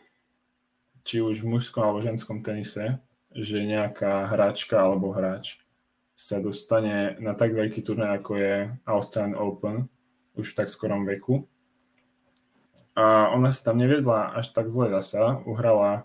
či 1.08 1.24
už 1.24 1.40
v 1.40 1.56
mužskom 1.56 1.80
alebo 1.80 2.04
ženskom 2.04 2.44
tenise, 2.44 3.00
že 3.32 3.64
nejaká 3.64 4.28
hráčka 4.28 4.76
alebo 4.76 5.16
hráč 5.16 5.56
sa 6.12 6.36
dostane 6.36 7.16
na 7.16 7.32
tak 7.32 7.56
veľký 7.56 7.80
turnaj, 7.80 8.20
ako 8.20 8.32
je 8.36 8.54
Australian 8.84 9.40
Open, 9.40 9.88
už 10.36 10.52
v 10.52 10.56
tak 10.60 10.68
skorom 10.68 11.08
veku. 11.08 11.48
A 12.92 13.32
ona 13.32 13.48
sa 13.48 13.72
tam 13.72 13.80
nevedla 13.80 14.36
až 14.36 14.52
tak 14.52 14.68
zle 14.68 14.92
zasa, 14.92 15.40
uhrala 15.48 16.04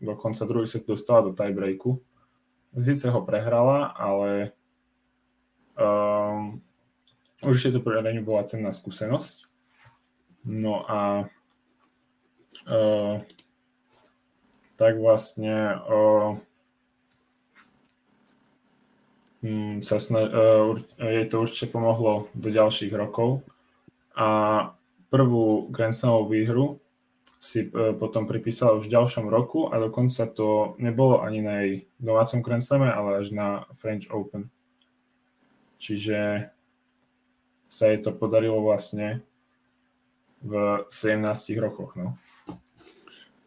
dokonca 0.00 0.48
druhý 0.48 0.64
set 0.64 0.88
dostala 0.88 1.20
do 1.28 1.36
tiebreaku. 1.36 2.00
Zice 2.72 3.12
ho 3.12 3.20
prehrala, 3.20 3.92
ale 3.92 4.54
um, 5.76 6.62
určite 7.44 7.76
to 7.76 7.84
pre 7.84 8.00
ňu 8.00 8.24
bola 8.24 8.48
cenná 8.48 8.72
skúsenosť. 8.72 9.44
No 10.46 10.86
a 10.88 11.28
uh, 12.64 13.20
tak 14.80 14.96
vlastne 14.96 15.76
uh, 15.84 16.40
Mm, 19.40 19.80
sa 19.80 19.96
sna- 19.96 20.28
e, 21.00 21.14
jej 21.16 21.26
to 21.32 21.40
určite 21.40 21.72
pomohlo 21.72 22.28
do 22.36 22.52
ďalších 22.52 22.92
rokov. 22.92 23.40
A 24.12 24.28
prvú 25.08 25.72
Grand 25.72 25.96
Slamovú 25.96 26.36
výhru 26.36 26.66
si 27.40 27.64
e, 27.64 27.96
potom 27.96 28.28
pripísala 28.28 28.76
už 28.76 28.84
v 28.84 28.94
ďalšom 29.00 29.32
roku 29.32 29.72
a 29.72 29.80
dokonca 29.80 30.28
to 30.28 30.76
nebolo 30.76 31.24
ani 31.24 31.40
na 31.40 31.54
jej 31.64 31.88
domácom 31.96 32.44
Grand 32.44 32.60
Slame, 32.60 32.92
ale 32.92 33.24
až 33.24 33.32
na 33.32 33.64
French 33.72 34.12
Open. 34.12 34.52
Čiže 35.80 36.52
sa 37.72 37.84
jej 37.88 37.98
to 38.04 38.12
podarilo 38.12 38.60
vlastne 38.60 39.24
v 40.44 40.84
17 40.92 41.56
rokoch. 41.56 41.96
No. 41.96 42.20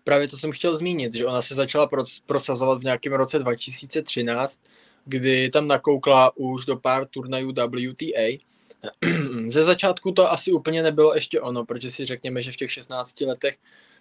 Právě 0.03 0.27
to 0.27 0.37
jsem 0.37 0.51
chtěl 0.51 0.77
zmínit, 0.77 1.13
že 1.13 1.25
ona 1.25 1.41
se 1.41 1.55
začala 1.55 1.89
prosazovat 2.25 2.79
v 2.79 2.83
nějakém 2.83 3.13
roce 3.13 3.39
2013 3.39 4.59
kdy 5.05 5.49
tam 5.49 5.67
nakoukla 5.67 6.37
už 6.37 6.65
do 6.65 6.77
pár 6.77 7.05
turnajů 7.05 7.51
WTA. 7.51 8.37
Ze 9.47 9.63
začátku 9.63 10.11
to 10.11 10.31
asi 10.31 10.51
úplně 10.51 10.83
nebylo 10.83 11.15
ještě 11.15 11.41
ono, 11.41 11.65
protože 11.65 11.91
si 11.91 12.05
řekněme, 12.05 12.41
že 12.41 12.51
v 12.51 12.55
těch 12.55 12.71
16 12.71 13.21
letech 13.21 13.57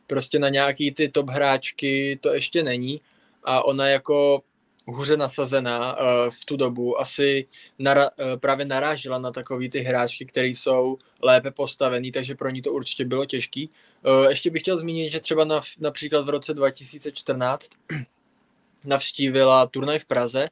prostě 0.06 0.38
na 0.38 0.48
nějaký 0.48 0.92
ty 0.92 1.08
top 1.08 1.30
hráčky 1.30 2.18
to 2.22 2.34
ještě 2.34 2.62
není 2.62 3.00
a 3.44 3.64
ona 3.64 3.88
jako 3.88 4.42
hůře 4.86 5.16
nasazená 5.16 5.96
uh, 5.96 6.06
v 6.30 6.44
tu 6.44 6.56
dobu 6.56 7.00
asi 7.00 7.46
nara- 7.80 8.10
uh, 8.18 8.40
právě 8.40 8.66
narážela 8.66 9.18
na 9.18 9.30
takový 9.30 9.70
ty 9.70 9.80
hráčky, 9.80 10.26
které 10.26 10.48
jsou 10.48 10.98
lépe 11.22 11.50
postavený, 11.50 12.12
takže 12.12 12.34
pro 12.34 12.50
ní 12.50 12.62
to 12.62 12.72
určitě 12.72 13.04
bylo 13.04 13.24
těžký. 13.24 13.70
Uh, 14.06 14.28
ještě 14.28 14.50
bych 14.50 14.62
chtěl 14.62 14.78
zmínit, 14.78 15.10
že 15.10 15.20
třeba 15.20 15.44
na, 15.44 15.60
například 15.80 16.26
v 16.26 16.28
roce 16.28 16.54
2014 16.54 17.70
navštívila 18.84 19.66
turnaj 19.66 19.98
v 19.98 20.06
Praze, 20.06 20.48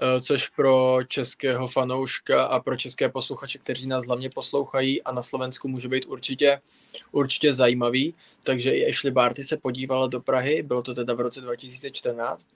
Eh, 0.00 0.20
což 0.20 0.48
pro 0.48 0.98
českého 1.08 1.68
fanouška 1.68 2.44
a 2.44 2.60
pro 2.60 2.76
české 2.76 3.08
posluchače, 3.08 3.58
kteří 3.58 3.86
nás 3.86 4.06
hlavně 4.06 4.30
poslouchají 4.30 5.02
a 5.02 5.12
na 5.12 5.22
Slovensku 5.22 5.68
může 5.68 5.88
být 5.88 6.06
určitě, 6.06 6.60
určitě 7.12 7.54
zajímavý. 7.54 8.14
Takže 8.42 8.70
i 8.70 8.90
Ashley 8.90 9.12
Barty 9.12 9.44
se 9.44 9.56
podívala 9.56 10.06
do 10.06 10.20
Prahy, 10.20 10.62
bylo 10.62 10.82
to 10.82 10.94
teda 10.94 11.14
v 11.14 11.20
roce 11.20 11.40
2014. 11.40 12.48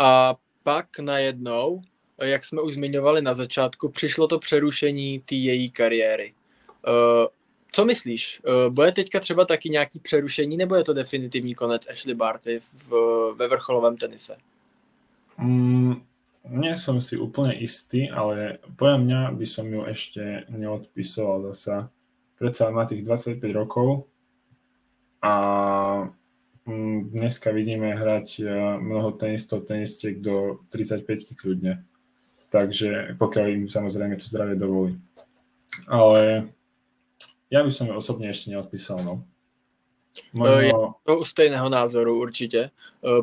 A 0.00 0.34
pak 0.62 0.98
najednou, 0.98 1.82
jak 2.22 2.44
jsme 2.44 2.62
už 2.62 2.74
zmiňovali 2.74 3.22
na 3.22 3.34
začátku, 3.34 3.88
přišlo 3.88 4.28
to 4.28 4.38
přerušení 4.38 5.20
té 5.20 5.34
její 5.34 5.70
kariéry. 5.70 6.34
Eh, 6.88 7.26
co 7.72 7.84
myslíš? 7.84 8.42
Eh, 8.44 8.70
bude 8.70 8.92
teďka 8.92 9.20
třeba 9.20 9.44
taky 9.44 9.70
nějaký 9.70 9.98
přerušení, 9.98 10.56
nebo 10.56 10.74
je 10.74 10.84
to 10.84 10.92
definitivní 10.92 11.54
konec 11.54 11.88
Ashley 11.90 12.14
Barty 12.14 12.60
v, 12.88 12.90
ve 13.36 13.48
vrcholovém 13.48 13.96
tenise? 13.96 14.36
Mm, 15.38 16.04
nie 16.48 16.74
som 16.76 17.00
si 17.00 17.16
úplne 17.16 17.56
istý, 17.56 18.08
ale 18.12 18.60
podľa 18.76 18.98
mňa 19.00 19.20
by 19.36 19.46
som 19.48 19.64
ju 19.68 19.88
ešte 19.88 20.44
neodpisoval 20.52 21.52
zasa. 21.52 21.88
Predsa 22.36 22.72
má 22.72 22.84
tých 22.84 23.04
25 23.04 23.40
rokov 23.52 24.04
a 25.20 25.32
dneska 27.04 27.50
vidíme 27.50 27.94
hrať 27.94 28.40
e, 28.40 28.44
mnoho 28.78 29.12
tenistov, 29.12 29.64
tenistiek 29.64 30.20
do 30.20 30.60
35 30.68 31.36
kľudne. 31.36 31.84
Takže 32.50 33.16
pokiaľ 33.18 33.46
im 33.48 33.64
samozrejme 33.70 34.18
to 34.18 34.26
zdravie 34.26 34.56
dovolí. 34.58 34.98
Ale 35.86 36.50
ja 37.50 37.62
by 37.62 37.70
som 37.70 37.86
ju 37.86 37.94
osobne 37.94 38.28
ešte 38.28 38.50
neodpísal, 38.50 39.00
no. 39.06 39.22
Možno... 40.32 40.60
Je 40.60 40.72
to 41.06 41.18
u 41.18 41.24
stejného 41.24 41.68
názoru 41.68 42.20
určitě, 42.20 42.60
e, 42.60 42.70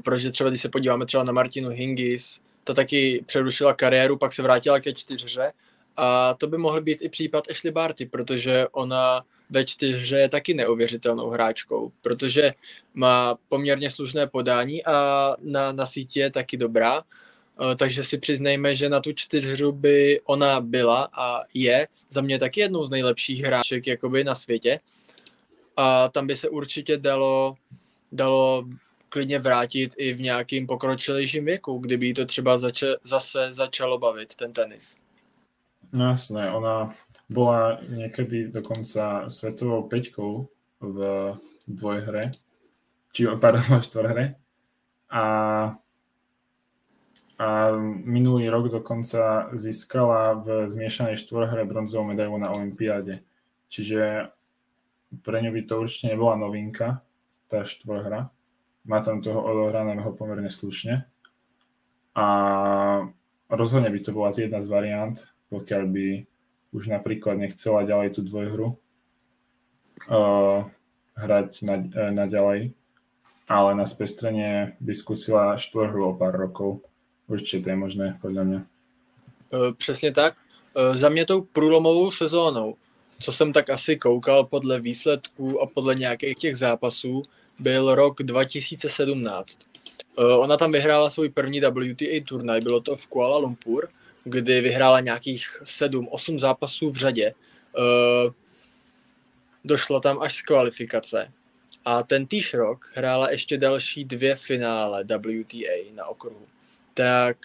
protože 0.03 0.29
třeba 0.29 0.49
když 0.49 0.61
se 0.61 0.69
podíváme 0.69 1.05
třeba 1.05 1.23
na 1.23 1.31
Martinu 1.31 1.69
Hingis, 1.69 2.39
ta 2.63 2.73
taky 2.73 3.23
přerušila 3.25 3.73
kariéru, 3.73 4.17
pak 4.17 4.33
se 4.33 4.43
vrátila 4.43 4.79
ke 4.79 4.93
čtyřře 4.93 5.51
a 5.97 6.33
to 6.33 6.47
by 6.47 6.57
mohl 6.57 6.81
být 6.81 7.01
i 7.01 7.09
případ 7.09 7.43
Ashley 7.51 7.71
Barty, 7.71 8.05
protože 8.05 8.67
ona 8.71 9.23
ve 9.49 9.65
čtyřře 9.65 10.19
je 10.19 10.29
taky 10.29 10.53
neuvěřitelnou 10.53 11.29
hráčkou, 11.29 11.91
protože 12.01 12.53
má 12.93 13.37
poměrně 13.49 13.89
slušné 13.89 14.27
podání 14.27 14.85
a 14.85 15.35
na, 15.41 15.71
na 15.71 15.85
síti 15.85 16.19
je 16.19 16.31
taky 16.31 16.57
dobrá, 16.57 17.03
eh, 17.71 17.75
takže 17.75 18.03
si 18.03 18.17
přiznejme, 18.17 18.75
že 18.75 18.89
na 18.89 18.99
tu 18.99 19.13
čtyřhru 19.13 19.71
by 19.71 20.21
ona 20.25 20.61
byla 20.61 21.09
a 21.13 21.41
je 21.53 21.87
za 22.09 22.21
mě 22.21 22.39
taky 22.39 22.59
jednou 22.59 22.85
z 22.85 22.89
nejlepších 22.89 23.41
hráček 23.43 23.87
jakoby 23.87 24.23
na 24.23 24.35
světě. 24.35 24.79
A 25.77 26.09
tam 26.09 26.27
by 26.27 26.35
se 26.35 26.49
určitě 26.49 26.97
dalo, 26.97 27.55
dalo 28.11 28.65
klidně 29.09 29.39
vrátit 29.39 29.91
i 29.97 30.13
v 30.13 30.21
nějakým 30.21 30.67
pokročilejším 30.67 31.45
věku, 31.45 31.77
kdyby 31.77 32.13
to 32.13 32.25
třeba 32.25 32.57
zače, 32.57 32.95
zase 33.03 33.53
začalo 33.53 33.97
bavit, 33.97 34.35
ten 34.35 34.53
tenis. 34.53 34.95
No 35.95 36.11
jasné, 36.11 36.51
ona 36.51 36.91
bola 37.31 37.79
niekedy 37.87 38.51
dokonca 38.51 39.31
svetovou 39.31 39.87
peťkou 39.87 40.31
v 40.83 40.97
dvojhre, 41.67 42.35
či 43.15 43.27
pardon, 43.39 43.63
v 43.79 43.85
štvorhre. 43.87 44.25
A, 45.07 45.23
a 47.39 47.47
minulý 48.03 48.51
rok 48.51 48.67
dokonca 48.67 49.47
získala 49.55 50.35
v 50.43 50.67
zmiešanej 50.67 51.23
štvorhre 51.23 51.63
bronzovú 51.63 52.11
medailu 52.11 52.35
na 52.35 52.51
Olympiáde. 52.51 53.23
Čiže 53.71 54.31
pre 55.23 55.39
ňu 55.39 55.55
by 55.55 55.61
to 55.63 55.79
určite 55.79 56.11
nebola 56.11 56.35
novinka, 56.35 56.99
tá 57.47 57.63
štvorhra 57.63 58.27
má 58.87 58.99
tam 59.03 59.23
toho 59.23 59.39
odohraného 59.43 60.07
pomerne 60.15 60.51
slušne. 60.51 61.07
A 62.15 62.27
rozhodne 63.51 63.91
by 63.91 63.99
to 64.03 64.11
bola 64.15 64.35
jedna 64.35 64.63
z 64.63 64.67
variant, 64.67 65.15
pokiaľ 65.49 65.83
by 65.87 66.07
už 66.73 66.91
napríklad 66.91 67.39
nechcela 67.39 67.87
ďalej 67.87 68.19
tú 68.19 68.21
dvojhru 68.21 68.75
uh, 70.11 70.67
hrať 71.15 71.63
na, 71.63 71.75
uh, 71.79 72.67
ale 73.47 73.69
na 73.75 73.85
spestrenie 73.87 74.75
by 74.83 74.93
skúsila 74.93 75.55
štvorhru 75.55 76.11
o 76.11 76.17
pár 76.19 76.35
rokov. 76.35 76.83
Určite 77.31 77.63
to 77.63 77.69
je 77.71 77.77
možné, 77.79 78.07
podľa 78.21 78.43
mňa. 78.43 78.59
Uh, 79.53 79.73
přesně 79.73 80.11
tak. 80.11 80.35
Uh, 80.75 80.95
za 80.95 81.09
mě 81.09 81.25
tou 81.25 81.41
průlomovou 81.41 82.11
sezónou, 82.11 82.75
co 83.19 83.31
jsem 83.31 83.53
tak 83.53 83.69
asi 83.69 83.97
koukal 83.97 84.43
podle 84.43 84.79
výsledků 84.79 85.61
a 85.61 85.67
podle 85.67 85.95
nějakých 85.95 86.35
těch 86.35 86.55
zápasů, 86.57 87.23
byl 87.59 87.95
rok 87.95 88.23
2017. 88.23 89.59
Eh, 90.19 90.37
ona 90.37 90.57
tam 90.57 90.71
vyhrála 90.71 91.09
svůj 91.09 91.29
první 91.29 91.61
WTA 91.61 92.23
turnaj, 92.27 92.61
bylo 92.61 92.81
to 92.81 92.95
v 92.95 93.07
Kuala 93.07 93.37
Lumpur, 93.37 93.89
kdy 94.27 94.61
vyhrála 94.61 94.99
nějakých 94.99 95.61
7-8 95.63 96.39
zápasů 96.39 96.91
v 96.91 96.97
řadě. 96.97 97.33
Eh, 97.77 98.31
došlo 99.65 99.99
tam 99.99 100.19
až 100.19 100.35
z 100.35 100.41
kvalifikace. 100.41 101.31
A 101.85 102.03
ten 102.03 102.27
týž 102.27 102.53
rok 102.53 102.91
hrála 102.93 103.31
ještě 103.31 103.57
další 103.57 104.05
dvě 104.05 104.35
finále 104.35 105.03
WTA 105.03 105.93
na 105.95 106.07
okruhu. 106.07 106.45
Tak 106.93 107.37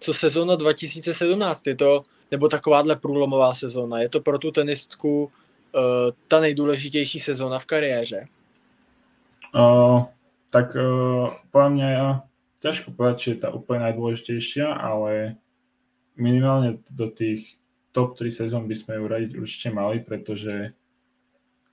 co 0.00 0.14
sezóna 0.14 0.56
2017, 0.56 1.66
je 1.66 1.76
to, 1.76 2.02
nebo 2.30 2.48
takováhle 2.48 2.96
průlomová 2.96 3.54
sezóna, 3.54 4.00
je 4.00 4.08
to 4.08 4.20
pro 4.20 4.38
tu 4.38 4.50
tenistku 4.50 5.24
uh, 5.24 5.30
ta 6.28 6.40
nejdůležitější 6.40 7.20
sezóna 7.20 7.58
v 7.58 7.66
kariéře? 7.66 8.26
Uh, 9.54 10.04
tak 10.50 10.76
uh, 10.76 11.30
podľa 11.52 11.68
mňa 11.70 11.88
ja, 11.88 12.08
ťažko 12.60 12.88
povedať, 12.96 13.16
či 13.18 13.28
je 13.36 13.38
tá 13.46 13.48
úplne 13.54 13.86
najdôležitejšia, 13.86 14.66
ale 14.68 15.38
minimálne 16.16 16.82
do 16.90 17.08
tých 17.12 17.60
top 17.96 18.12
3 18.12 18.28
sezón 18.28 18.64
by 18.68 18.76
sme 18.76 19.00
ju 19.00 19.04
radiť 19.08 19.30
určite 19.40 19.68
mali, 19.72 20.04
pretože 20.04 20.76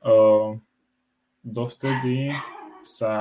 uh, 0.07 0.55
dovtedy 1.43 2.31
sa 2.83 3.13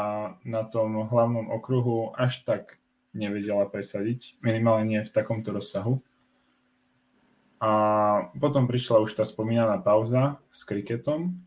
na 0.47 0.63
tom 0.63 1.11
hlavnom 1.11 1.51
okruhu 1.51 2.15
až 2.15 2.47
tak 2.47 2.79
nevedela 3.15 3.67
presadiť, 3.67 4.39
minimálne 4.43 4.87
nie 4.87 5.01
v 5.03 5.15
takomto 5.15 5.51
rozsahu. 5.51 5.99
A 7.63 7.71
potom 8.43 8.67
prišla 8.67 9.03
už 9.07 9.15
tá 9.15 9.23
spomínaná 9.23 9.79
pauza 9.79 10.43
s 10.51 10.67
kriketom. 10.67 11.39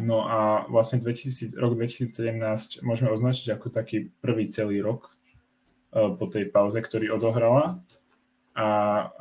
No 0.00 0.24
a 0.24 0.64
vlastne 0.70 1.02
2000, 1.02 1.56
rok 1.60 1.76
2017 1.76 2.80
môžeme 2.80 3.12
označiť 3.12 3.52
ako 3.52 3.68
taký 3.68 4.08
prvý 4.24 4.48
celý 4.48 4.80
rok 4.80 5.12
uh, 5.92 6.12
po 6.16 6.24
tej 6.28 6.48
pauze, 6.48 6.80
ktorý 6.80 7.12
odohrala. 7.12 7.80
A 8.54 8.66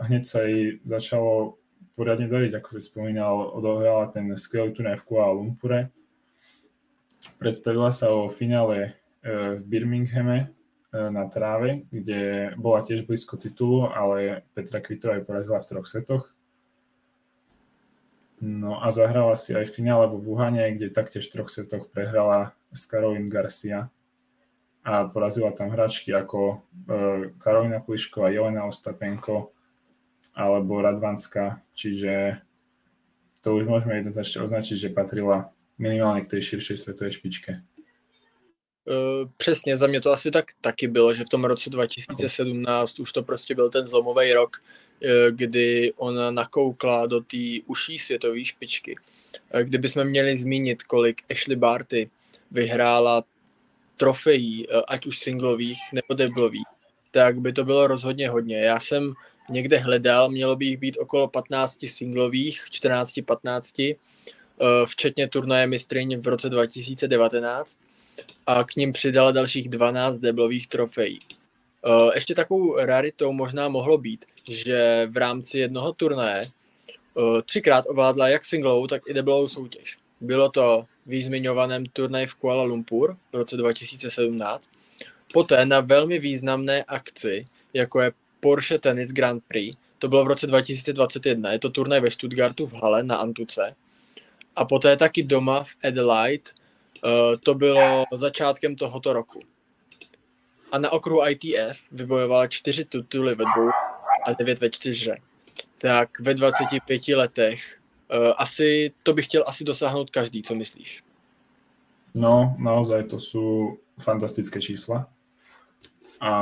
hneď 0.10 0.24
sa 0.26 0.44
jej 0.44 0.82
začalo 0.84 1.60
poriadne 1.94 2.32
dariť, 2.32 2.56
ako 2.56 2.70
si 2.76 2.82
spomínal, 2.82 3.52
odohrala 3.54 4.08
ten 4.10 4.32
skvelý 4.34 4.72
turnaj 4.72 5.04
v 5.04 5.06
Kuala 5.06 5.36
Lumpure. 5.36 5.92
Predstavila 7.36 7.92
sa 7.92 8.10
o 8.16 8.32
finále 8.32 8.96
uh, 9.22 9.60
v 9.60 9.62
Birminghame 9.68 10.50
uh, 10.50 11.12
na 11.12 11.28
tráve, 11.28 11.84
kde 11.92 12.56
bola 12.56 12.82
tiež 12.88 13.04
blízko 13.04 13.36
titulu, 13.36 13.92
ale 13.92 14.48
Petra 14.56 14.80
Kvitová 14.80 15.20
aj 15.20 15.28
porazila 15.28 15.60
v 15.60 15.68
troch 15.68 15.88
setoch. 15.92 16.26
No 18.40 18.80
a 18.80 18.88
zahrala 18.96 19.36
si 19.36 19.52
aj 19.52 19.68
v 19.68 19.76
finále 19.84 20.08
vo 20.08 20.16
Wuhane, 20.24 20.72
kde 20.80 20.96
taktiež 20.96 21.28
v 21.28 21.36
troch 21.36 21.52
setoch 21.52 21.92
prehrala 21.92 22.56
s 22.72 22.88
Karolín 22.88 23.28
Garcia 23.28 23.92
a 24.84 25.04
porazila 25.06 25.52
tam 25.52 25.70
hráčky 25.70 26.14
ako 26.14 26.40
uh, 26.40 26.60
Karolina 27.38 27.80
Plišková, 27.80 28.30
Jelena 28.30 28.66
Ostapenko 28.66 29.52
alebo 30.36 30.82
Radvanská, 30.82 31.62
čiže 31.74 32.42
to 33.42 33.56
už 33.56 33.64
môžeme 33.68 33.96
jednoznačne 34.00 34.44
označiť, 34.44 34.78
že 34.78 34.90
patrila 34.96 35.52
minimálně 35.80 36.22
k 36.22 36.28
té 36.28 36.42
širší 36.42 36.78
světové 36.78 37.12
špičke. 37.12 37.62
Uh, 38.86 39.30
přesně, 39.38 39.78
za 39.78 39.88
mě 39.88 40.02
to 40.02 40.12
asi 40.12 40.32
tak 40.32 40.46
taky 40.62 40.88
bylo, 40.88 41.14
že 41.14 41.24
v 41.24 41.30
tom 41.30 41.46
roce 41.46 41.70
2017 41.70 43.00
už 43.00 43.12
to 43.12 43.24
prostě 43.24 43.56
byl 43.56 43.70
ten 43.70 43.88
zlomový 43.88 44.34
rok, 44.34 44.58
uh, 44.60 45.10
kdy 45.32 45.94
ona 45.96 46.32
nakoukla 46.32 47.06
do 47.06 47.22
té 47.22 47.64
uší 47.66 48.00
světové 48.00 48.46
špičky. 48.46 48.96
Kdybychom 49.64 50.04
měli 50.04 50.38
zmínit, 50.38 50.84
kolik 50.84 51.22
Ashley 51.32 51.56
Barty 51.56 52.10
vyhrála 52.52 53.24
trofejí, 54.00 54.68
ať 54.88 55.06
už 55.06 55.20
singlových 55.20 55.80
nebo 55.94 56.14
deblových, 56.14 56.68
tak 57.12 57.40
by 57.40 57.54
to 57.54 57.66
bylo 57.66 57.88
rozhodně 57.88 58.30
hodně. 58.30 58.58
Já 58.58 58.80
jsem 58.80 59.14
někde 59.50 59.78
hledal, 59.78 60.30
mělo 60.30 60.56
by 60.56 60.66
jich 60.66 60.78
být 60.78 60.98
okolo 60.98 61.28
15 61.28 61.88
singlových, 61.88 62.66
14-15, 62.72 63.96
Eh, 64.62 64.86
včetně 64.86 65.28
turnaje 65.28 65.68
mistryň 65.68 66.18
v 66.22 66.28
roce 66.28 66.50
2019 66.50 67.80
a 68.48 68.64
k 68.64 68.76
ním 68.76 68.94
přidala 68.94 69.32
dalších 69.32 69.70
12 69.70 70.20
deblových 70.20 70.68
trofejí. 70.68 71.20
Eh, 71.86 72.12
ještě 72.16 72.36
takovou 72.36 72.78
raritou 72.78 73.32
možná 73.32 73.70
mohlo 73.70 73.98
být, 73.98 74.26
že 74.50 75.08
v 75.12 75.18
rámci 75.18 75.60
jednoho 75.60 75.94
turnaje 75.94 76.42
eh, 76.44 77.42
třikrát 77.46 77.86
ovládla 77.88 78.28
jak 78.28 78.46
singlovou, 78.46 78.88
tak 78.88 79.02
i 79.08 79.14
deblovou 79.14 79.48
soutěž. 79.48 79.98
Bylo 80.22 80.50
to 80.50 80.86
v 81.10 81.24
zmiňovaném 81.24 81.86
turnaji 81.86 82.26
v 82.26 82.36
Kuala 82.36 82.64
Lumpur 82.64 83.18
v 83.34 83.36
roce 83.36 83.58
2017, 83.58 84.72
poté 85.34 85.66
na 85.66 85.82
velmi 85.82 86.20
významné 86.20 86.84
akci, 86.84 87.46
jako 87.74 88.02
je 88.02 88.12
Porsche 88.40 88.78
Tennis 88.78 89.12
Grand 89.12 89.44
Prix, 89.48 89.78
to 90.00 90.08
bylo 90.08 90.24
v 90.24 90.28
roce 90.28 90.48
2021, 90.48 91.52
je 91.52 91.60
to 91.60 91.70
turnaj 91.70 92.00
ve 92.00 92.12
Stuttgartu 92.12 92.68
v 92.68 92.74
hale 92.74 93.04
na 93.04 93.16
Antuce, 93.16 93.76
a 94.56 94.66
poté 94.66 94.98
taky 94.98 95.24
doma 95.24 95.64
v 95.64 95.76
Adelaide. 95.84 96.52
Uh, 97.06 97.36
to 97.44 97.56
bylo 97.56 98.04
začátkem 98.14 98.76
tohoto 98.76 99.14
roku. 99.14 99.40
A 100.72 100.78
na 100.78 100.90
okruhu 100.90 101.28
ITF 101.28 101.80
vybojovala 101.92 102.48
čtyři 102.48 102.86
tituly 102.86 103.36
ve 103.36 103.46
dvou 103.56 103.70
a 104.28 104.34
devět 104.40 104.60
ve 104.60 104.70
čtyři. 104.70 105.12
Tak 105.78 106.20
ve 106.20 106.34
25 106.34 107.08
letech 107.08 107.79
asi 108.38 108.92
to 109.04 109.14
bych 109.14 109.26
chtěl 109.26 109.44
asi 109.48 109.64
dosáhnout 109.64 110.10
každý, 110.10 110.42
co 110.42 110.56
myslíš? 110.56 111.04
No, 112.16 112.58
naozaj 112.58 113.06
to 113.06 113.22
sú 113.22 113.78
fantastické 114.02 114.58
čísla. 114.58 115.06
A 116.18 116.34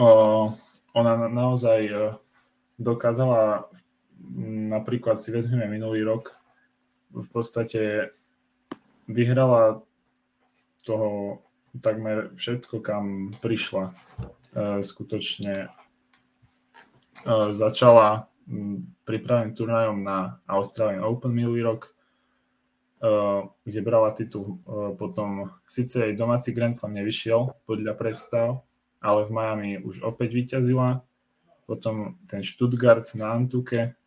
o, 0.00 0.08
ona 0.96 1.12
naozaj 1.28 1.92
dokázala 2.80 3.68
v 3.68 3.86
napríklad 4.68 5.18
si 5.18 5.30
vezmeme 5.32 5.66
minulý 5.70 6.02
rok, 6.02 6.34
v 7.14 7.28
podstate 7.30 8.10
vyhrala 9.08 9.82
toho 10.84 11.40
takmer 11.80 12.34
všetko, 12.34 12.80
kam 12.80 13.30
prišla. 13.40 13.90
E, 13.90 14.82
skutočne 14.82 15.70
začala 17.50 18.28
pripraveným 19.02 19.52
turnajom 19.54 19.98
na 20.02 20.38
Australian 20.46 21.02
Open 21.02 21.34
minulý 21.34 21.66
rok, 21.66 21.90
e, 21.90 23.10
kde 23.66 23.80
brala 23.82 24.14
titul 24.14 24.62
potom, 24.96 25.50
síce 25.66 25.98
jej 25.98 26.14
domáci 26.14 26.54
Grand 26.54 26.74
Slam 26.74 26.94
nevyšiel 26.94 27.66
podľa 27.66 27.94
predstav, 27.98 28.62
ale 29.02 29.26
v 29.26 29.34
Miami 29.34 29.70
už 29.82 30.06
opäť 30.06 30.34
vyťazila. 30.34 31.02
Potom 31.66 32.14
ten 32.30 32.46
Stuttgart 32.46 33.02
na 33.18 33.34
Antuke, 33.34 33.98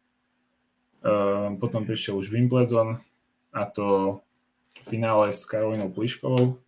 Ehm, 0.99 1.55
potom 1.55 1.87
prišiel 1.87 2.19
už 2.19 2.27
Wimbledon 2.27 2.99
a 3.55 3.61
to 3.71 4.19
v 4.75 4.83
finále 4.83 5.31
s 5.31 5.47
Karolinou 5.47 5.87
Pliškovou 5.95 6.59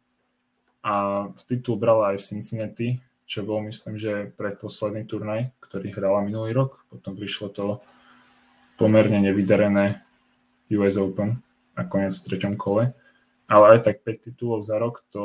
a 0.79 1.27
titul 1.43 1.75
brala 1.75 2.15
aj 2.15 2.23
v 2.23 2.27
Cincinnati, 2.31 2.87
čo 3.31 3.47
bol 3.47 3.63
myslím, 3.63 3.95
že 3.95 4.35
predposledný 4.35 5.07
turnaj, 5.07 5.55
ktorý 5.63 5.95
hrala 5.95 6.19
minulý 6.19 6.51
rok. 6.51 6.83
Potom 6.91 7.15
prišlo 7.15 7.47
to 7.55 7.65
pomerne 8.75 9.23
nevydarené 9.23 10.03
US 10.75 10.99
Open 10.99 11.39
konec 11.87 12.11
v 12.11 12.27
treťom 12.27 12.59
kole. 12.59 12.91
Ale 13.47 13.65
aj 13.79 13.87
tak 13.87 14.03
5 14.03 14.27
titulov 14.27 14.67
za 14.67 14.75
rok 14.75 15.07
to 15.15 15.23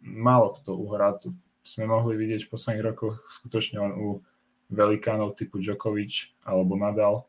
málo 0.00 0.56
kto 0.56 0.72
uhrá. 0.72 1.20
To 1.20 1.36
sme 1.60 1.84
mohli 1.84 2.16
vidieť 2.16 2.48
v 2.48 2.52
posledných 2.56 2.86
rokoch 2.88 3.20
skutočne 3.28 3.76
len 3.76 3.92
u 3.92 4.24
velikánov 4.72 5.36
typu 5.36 5.60
Djokovic 5.60 6.32
alebo 6.48 6.80
Nadal, 6.80 7.28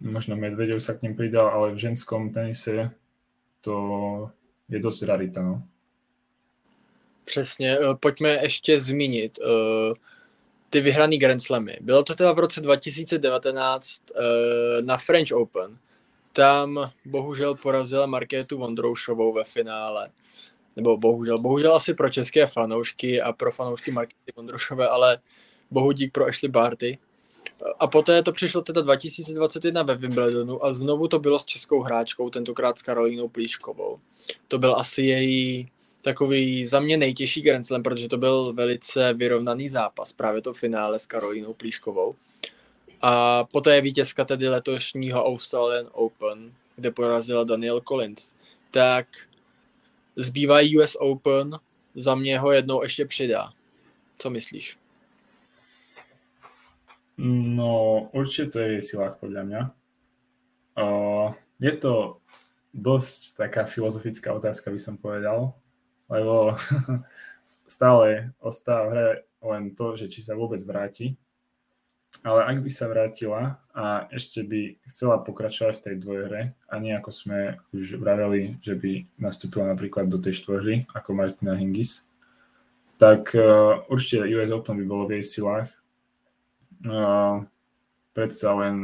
možno 0.00 0.36
Medvedev 0.36 0.80
sa 0.80 0.96
k 0.96 1.08
ním 1.08 1.14
pridal, 1.16 1.52
ale 1.52 1.76
v 1.76 1.80
ženskom 1.80 2.32
tenise 2.32 2.92
to 3.60 3.76
je 4.72 4.80
dosť 4.80 5.00
rarita. 5.04 5.40
No. 5.44 5.69
Přesně, 7.24 7.78
eh, 7.78 7.94
pojďme 8.00 8.28
ještě 8.42 8.80
zmínit 8.80 9.38
uh, 9.38 9.94
ty 10.70 10.80
vyhraný 10.80 11.18
Grand 11.18 11.42
Slamy. 11.42 11.76
Bylo 11.80 12.02
to 12.02 12.14
teda 12.14 12.32
v 12.32 12.38
roce 12.38 12.60
2019 12.60 14.02
uh, 14.10 14.16
eh, 14.16 14.82
na 14.82 14.96
French 14.96 15.32
Open. 15.32 15.78
Tam 16.32 16.90
bohužel 17.04 17.54
porazila 17.54 18.06
Markétu 18.06 18.58
Vondroušovou 18.58 19.32
ve 19.32 19.44
finále. 19.44 20.10
Nebo 20.76 20.96
bohužel, 20.96 21.38
bohužel 21.38 21.74
asi 21.74 21.94
pro 21.94 22.10
české 22.10 22.46
fanoušky 22.46 23.22
a 23.22 23.32
pro 23.32 23.52
fanoušky 23.52 23.90
Markéty 23.90 24.32
Vondroušové, 24.36 24.88
ale 24.88 25.18
bohu 25.70 25.92
dík 25.92 26.12
pro 26.12 26.26
Ashley 26.26 26.50
Barty. 26.50 26.98
A 27.78 27.86
poté 27.86 28.22
to 28.22 28.32
přišlo 28.32 28.62
teda 28.62 28.80
2021 28.80 29.82
ve 29.82 29.94
Wimbledonu 29.94 30.64
a 30.64 30.72
znovu 30.72 31.08
to 31.08 31.18
bylo 31.18 31.38
s 31.38 31.44
českou 31.44 31.80
hráčkou, 31.80 32.30
tentokrát 32.30 32.78
s 32.78 32.82
Karolínou 32.82 33.28
Plíškovou. 33.28 33.98
To 34.48 34.58
byl 34.58 34.76
asi 34.76 35.02
její 35.02 35.70
takový 36.02 36.66
za 36.66 36.80
mě 36.80 36.96
nejtěžší 36.96 37.42
Grand 37.42 37.66
Slam, 37.66 37.82
protože 37.82 38.08
to 38.08 38.18
byl 38.18 38.52
velice 38.52 39.12
vyrovnaný 39.12 39.68
zápas, 39.68 40.12
právě 40.12 40.42
to 40.42 40.52
finále 40.54 40.98
s 40.98 41.06
Karolínou 41.06 41.54
Plíškovou. 41.54 42.14
A 43.02 43.44
poté 43.44 43.80
vítězka 43.80 44.24
tedy 44.24 44.48
letošního 44.48 45.24
Australian 45.24 45.86
Open, 45.92 46.52
kde 46.76 46.90
porazila 46.90 47.44
Daniel 47.44 47.80
Collins. 47.80 48.34
Tak 48.70 49.06
zbývá 50.16 50.58
US 50.78 50.96
Open, 51.00 51.58
za 51.94 52.14
mě 52.14 52.38
ho 52.38 52.52
jednou 52.52 52.82
ještě 52.82 53.04
přidá. 53.04 53.50
Co 54.18 54.30
myslíš? 54.30 54.76
No, 57.18 58.08
určite 58.12 58.50
to 58.50 58.58
je 58.58 58.80
v 58.80 58.84
silách, 58.84 59.20
podľa 59.20 59.42
mňa. 59.44 59.62
Uh, 60.80 61.36
je 61.60 61.72
to 61.76 62.16
dosť 62.72 63.36
taká 63.36 63.68
filozofická 63.68 64.32
otázka, 64.32 64.72
by 64.72 64.80
som 64.80 64.96
povedal, 64.96 65.52
lebo 66.10 66.58
stále 67.70 68.34
ostáva 68.42 68.84
v 68.84 68.92
hre 68.92 69.06
len 69.40 69.72
to, 69.72 69.96
že 69.96 70.10
či 70.10 70.20
sa 70.20 70.36
vôbec 70.36 70.60
vráti. 70.66 71.16
Ale 72.20 72.44
ak 72.44 72.60
by 72.60 72.70
sa 72.74 72.90
vrátila 72.90 73.62
a 73.72 74.04
ešte 74.12 74.44
by 74.44 74.76
chcela 74.90 75.22
pokračovať 75.22 75.78
v 75.78 75.84
tej 75.88 75.96
dvojhre 76.02 76.42
a 76.68 76.74
nie 76.76 76.92
ako 76.92 77.14
sme 77.14 77.56
už 77.72 77.96
vraveli, 77.96 78.60
že 78.60 78.76
by 78.76 79.08
nastúpila 79.16 79.72
napríklad 79.72 80.10
do 80.10 80.20
tej 80.20 80.36
štvorhry 80.42 80.84
ako 80.92 81.16
Martina 81.16 81.56
Hingis, 81.56 82.04
tak 83.00 83.32
uh, 83.32 83.80
určite 83.88 84.28
US 84.36 84.52
Open 84.52 84.76
by 84.76 84.84
bolo 84.84 85.08
v 85.08 85.22
jej 85.22 85.40
silách 85.40 85.80
Uh, 86.80 87.44
predsa 88.16 88.56
len 88.56 88.80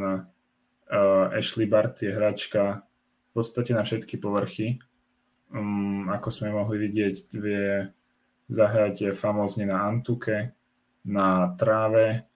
uh, 0.92 1.32
Ashley 1.32 1.64
Bart 1.64 1.96
je 1.96 2.12
hračka 2.12 2.84
v 2.84 3.30
podstate 3.32 3.72
na 3.72 3.88
všetky 3.88 4.20
povrchy. 4.20 4.76
Um, 5.54 6.10
ako 6.10 6.28
sme 6.30 6.50
mohli 6.50 6.82
vidieť, 6.82 7.16
vie 7.38 7.90
zahrať 8.50 9.14
famózne 9.14 9.70
na 9.70 9.86
Antuke, 9.86 10.54
na 11.06 11.54
tráve, 11.54 12.26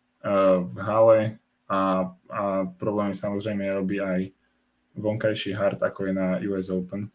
v 0.60 0.76
hale 0.84 1.40
a, 1.64 2.12
a 2.28 2.42
problémy 2.76 3.16
samozrejme 3.16 3.72
robí 3.72 4.04
aj 4.04 4.36
vonkajší 5.00 5.56
hard, 5.56 5.80
ako 5.80 6.10
je 6.10 6.12
na 6.12 6.28
US 6.52 6.68
Open. 6.68 7.08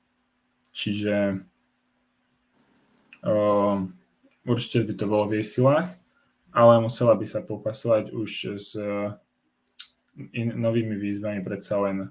Čiže 0.73 1.45
uh, 3.29 3.77
určite 4.43 4.79
by 4.89 4.93
to 4.97 5.05
bolo 5.05 5.29
v 5.29 5.39
jej 5.39 5.45
silách, 5.60 6.01
ale 6.49 6.81
musela 6.81 7.13
by 7.13 7.25
sa 7.29 7.45
popasovať 7.45 8.10
už 8.15 8.31
s 8.58 8.73
in, 10.34 10.49
novými 10.55 10.95
výzvami 10.95 11.43
predsa 11.43 11.77
len 11.84 12.10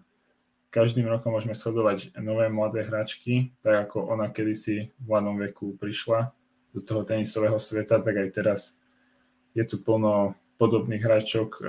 každým 0.74 1.06
rokom 1.06 1.30
môžeme 1.30 1.54
sledovať 1.54 2.10
nové 2.18 2.50
mladé 2.50 2.82
hračky, 2.82 3.54
tak 3.62 3.86
ako 3.86 4.10
ona 4.10 4.26
kedysi 4.26 4.90
v 4.98 5.04
mladom 5.06 5.38
veku 5.38 5.78
prišla 5.78 6.34
do 6.74 6.82
toho 6.82 7.06
tenisového 7.06 7.62
sveta, 7.62 8.02
tak 8.02 8.18
aj 8.18 8.28
teraz 8.34 8.74
je 9.54 9.62
tu 9.62 9.78
plno 9.78 10.34
podobných 10.58 10.98
hráčok 10.98 11.48
e, 11.54 11.60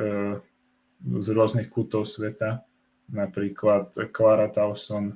z 1.22 1.28
rôznych 1.30 1.70
kútov 1.70 2.10
sveta, 2.10 2.66
napríklad 3.14 3.94
Clara 4.10 4.50
Towson, 4.50 5.14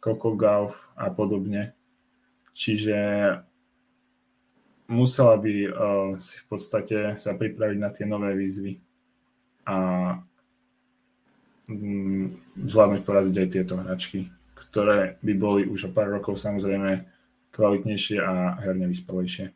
Coco 0.00 0.32
Gauff 0.32 0.88
a 0.96 1.12
podobne. 1.12 1.76
Čiže 2.56 2.96
musela 4.90 5.36
by 5.36 5.54
uh, 5.68 5.70
si 6.18 6.42
v 6.42 6.46
podstate 6.50 6.98
sa 7.20 7.36
pripraviť 7.36 7.78
na 7.78 7.90
tie 7.94 8.04
nové 8.08 8.34
výzvy 8.34 8.80
a 9.68 9.76
zvládnuť 12.56 13.02
poraziť 13.04 13.36
aj 13.38 13.48
tieto 13.48 13.74
hračky, 13.76 14.30
ktoré 14.54 15.16
by 15.22 15.32
boli 15.34 15.62
už 15.66 15.90
o 15.90 15.94
pár 15.94 16.10
rokov 16.10 16.38
samozrejme 16.38 17.06
kvalitnější 17.50 18.20
a 18.20 18.50
herně 18.60 18.88
vyspělejší. 18.88 19.48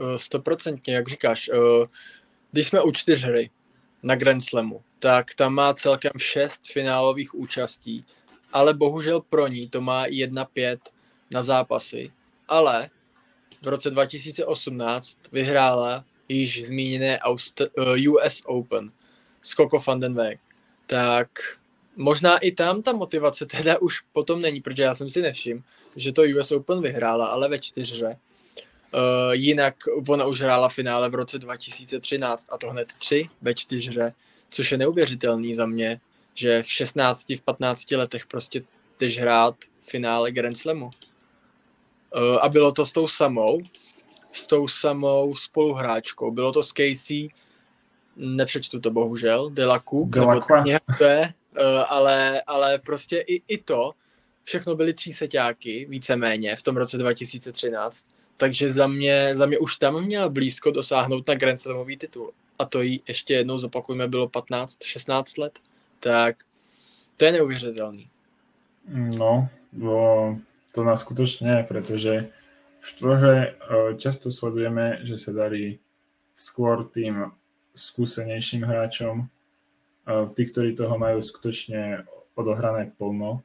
Eh, 0.00 0.18
stoprocentně, 0.18 0.94
jak 0.94 1.08
říkáš. 1.08 1.50
Eh, 1.54 1.86
když 2.52 2.68
jsme 2.68 2.82
u 2.82 2.92
čtyřhry 2.92 3.50
na 4.02 4.14
Grand 4.14 4.44
Slamu, 4.44 4.80
tak 4.98 5.34
tam 5.34 5.54
má 5.54 5.74
celkem 5.74 6.12
šest 6.16 6.72
finálových 6.72 7.34
účastí, 7.34 8.04
ale 8.52 8.74
bohužel 8.74 9.20
pro 9.20 9.48
ní 9.48 9.68
to 9.68 9.80
má 9.80 10.06
1-5 10.06 10.80
na 11.30 11.42
zápasy. 11.42 12.12
Ale 12.48 12.88
v 13.64 13.66
roce 13.66 13.90
2018 13.90 15.18
vyhrála 15.32 16.04
již 16.28 16.66
zmíněné 16.66 17.18
US 18.08 18.40
eh, 18.40 18.46
Open 18.46 18.92
s 19.42 19.50
Coco 19.50 19.78
van 19.86 20.00
den 20.00 20.14
Weg. 20.14 20.40
Tak 20.92 21.28
možná 21.96 22.38
i 22.38 22.52
tam 22.52 22.82
ta 22.82 22.92
motivace 22.92 23.46
teda 23.46 23.78
už 23.78 24.00
potom 24.12 24.42
není, 24.42 24.60
protože 24.60 24.82
já 24.82 24.94
jsem 24.94 25.10
si 25.10 25.22
nevšiml, 25.22 25.62
že 25.96 26.12
to 26.12 26.22
US 26.38 26.52
Open 26.52 26.82
vyhrála, 26.82 27.26
ale 27.26 27.48
ve 27.48 27.58
čtyřře. 27.58 28.18
Uh, 28.94 29.32
jinak 29.32 29.74
ona 30.08 30.26
už 30.26 30.40
hrála 30.40 30.68
finále 30.68 31.08
v 31.08 31.14
roce 31.14 31.38
2013 31.38 32.46
a 32.48 32.58
to 32.58 32.70
hned 32.70 32.88
tři 32.98 33.28
ve 33.42 33.54
čtyřře, 33.54 34.14
což 34.50 34.72
je 34.72 34.78
neuvěřitelný 34.78 35.54
za 35.54 35.66
mě, 35.66 36.00
že 36.34 36.62
v 36.62 36.72
16, 36.72 37.28
v 37.28 37.40
15 37.40 37.90
letech 37.90 38.26
prostě 38.26 38.62
jdeš 38.98 39.18
hrát 39.18 39.54
finále 39.82 40.32
Grand 40.32 40.56
Slamu. 40.56 40.84
Uh, 40.84 42.38
a 42.40 42.48
bylo 42.48 42.72
to 42.72 42.86
s 42.86 42.92
tou 42.92 43.08
samou, 43.08 43.62
s 44.32 44.46
tou 44.46 44.68
samou 44.68 45.34
spoluhráčkou. 45.34 46.30
Bylo 46.30 46.52
to 46.52 46.62
s 46.62 46.72
Casey, 46.72 47.28
nepřečtu 48.16 48.80
to 48.80 48.90
bohužel, 48.90 49.50
Delaku, 49.50 50.08
Delacqua. 50.10 50.64
to 50.98 51.04
je, 51.04 51.32
uh, 51.60 51.84
ale, 51.88 52.42
ale 52.46 52.78
prostě 52.78 53.18
i, 53.18 53.42
i 53.48 53.58
to, 53.58 53.92
všechno 54.44 54.76
byly 54.76 54.94
tříseťáky, 54.94 55.86
víceméně, 55.88 56.56
v 56.56 56.62
tom 56.62 56.76
roce 56.76 56.98
2013. 56.98 58.06
Takže 58.36 58.70
za 58.70 58.86
mě, 58.86 59.36
za 59.36 59.46
mě 59.46 59.58
už 59.58 59.76
tam 59.76 60.04
měla 60.04 60.28
blízko 60.28 60.70
dosáhnout 60.70 61.28
na 61.28 61.34
Grand 61.34 61.60
Slamový 61.60 61.96
titul. 61.96 62.32
A 62.58 62.64
to 62.64 62.82
jí 62.82 63.02
ještě 63.08 63.34
jednou 63.34 63.58
zopakujeme, 63.58 64.08
bylo 64.08 64.26
15-16 64.26 65.40
let. 65.40 65.58
Tak 66.00 66.36
to 67.16 67.24
je 67.24 67.32
neuvěřitelný. 67.32 68.08
No, 69.18 69.48
bo 69.72 70.36
to 70.74 70.84
nás 70.84 71.00
skutočne 71.06 71.54
nie, 71.54 71.60
pretože 71.62 72.32
v 72.80 72.84
štvrhe 72.88 73.36
e, 73.38 73.52
často 73.94 74.34
sledujeme, 74.34 75.04
že 75.06 75.14
sa 75.14 75.30
darí 75.30 75.78
skôr 76.34 76.88
tým 76.90 77.30
skúsenejším 77.72 78.64
hráčom, 78.68 79.24
e, 79.24 79.26
tí, 80.36 80.42
ktorí 80.48 80.76
toho 80.76 80.96
majú 80.96 81.18
skutočne 81.20 82.04
odohrané 82.36 82.92
plno, 82.96 83.44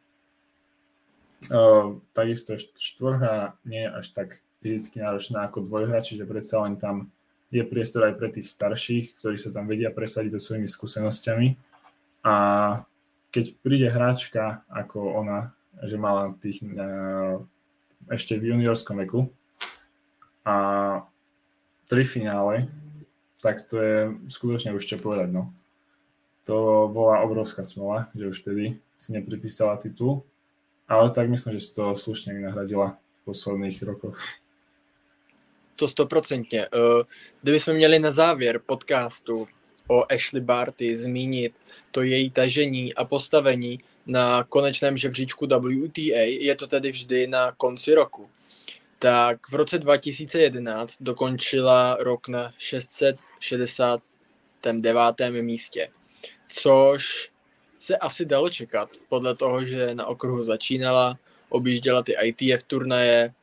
takisto 2.14 2.58
štvorha 2.58 3.54
nie 3.62 3.86
je 3.86 3.94
až 3.94 4.06
tak 4.10 4.30
fyzicky 4.62 5.00
náročná 5.00 5.46
ako 5.46 5.70
dvojhra, 5.70 6.02
čiže 6.02 6.26
predsa 6.26 6.66
len 6.66 6.76
tam 6.82 7.14
je 7.54 7.64
priestor 7.64 8.10
aj 8.10 8.18
pre 8.20 8.28
tých 8.34 8.50
starších, 8.52 9.22
ktorí 9.22 9.38
sa 9.40 9.54
tam 9.54 9.70
vedia 9.70 9.94
presadiť 9.94 10.36
so 10.36 10.52
svojimi 10.52 10.68
skúsenosťami. 10.68 11.48
A 12.28 12.34
keď 13.32 13.46
príde 13.64 13.88
hráčka 13.88 14.68
ako 14.68 15.24
ona, 15.24 15.56
že 15.86 15.96
mala 15.96 16.34
tých 16.42 16.66
uh, 16.66 17.40
ešte 18.10 18.36
v 18.36 18.52
juniorskom 18.52 18.98
veku 19.00 19.30
a 20.44 20.56
tri 21.88 22.04
finále, 22.04 22.68
tak 23.42 23.66
to 23.70 23.82
je 23.82 23.98
skutočne 24.28 24.74
už 24.74 24.86
čo 24.86 24.98
povedať. 24.98 25.30
No. 25.30 25.54
To 26.48 26.88
bola 26.88 27.22
obrovská 27.22 27.64
smola, 27.64 28.10
že 28.16 28.28
už 28.28 28.42
vtedy 28.42 28.80
si 28.98 29.10
nepripísala 29.14 29.78
titul 29.78 30.24
ale 30.88 31.10
tak 31.10 31.30
myslím, 31.30 31.54
že 31.54 31.60
si 31.60 31.76
to 31.76 31.96
slušně 31.96 32.34
nahradila 32.34 32.98
v 33.22 33.26
posledních 33.26 33.84
rokoch. 33.84 34.24
To 35.76 35.88
stoprocentně. 35.88 36.66
Eh, 36.66 37.04
kdybychom 37.42 37.74
měli 37.74 38.00
na 38.00 38.12
závěr 38.12 38.60
podcastu 38.66 39.48
o 39.88 40.12
Ashley 40.14 40.42
Barty 40.42 40.98
zmínit 40.98 41.60
to 41.92 42.02
její 42.02 42.30
tažení 42.30 42.94
a 42.94 43.06
postavení 43.06 43.80
na 44.06 44.44
konečném 44.44 44.98
žebříčku 44.98 45.46
WTA, 45.46 46.24
je 46.40 46.56
to 46.56 46.68
tedy 46.68 46.92
vždy 46.92 47.28
na 47.28 47.52
konci 47.52 47.94
roku. 47.94 48.30
Tak 49.00 49.50
v 49.50 49.56
roce 49.56 49.80
2011 49.80 50.98
dokončila 51.00 51.98
rok 52.00 52.28
na 52.28 52.52
669. 52.58 55.42
místě, 55.42 55.90
což 56.50 57.32
se 57.80 57.98
asi 57.98 58.26
dalo 58.26 58.50
čekat, 58.50 58.90
podle 59.10 59.36
toho, 59.36 59.66
že 59.66 59.96
na 59.96 60.06
okruhu 60.06 60.44
začínala, 60.44 61.18
objížděla 61.50 62.04
ty 62.04 62.16
ITF 62.24 62.64
turnaje, 62.64 63.34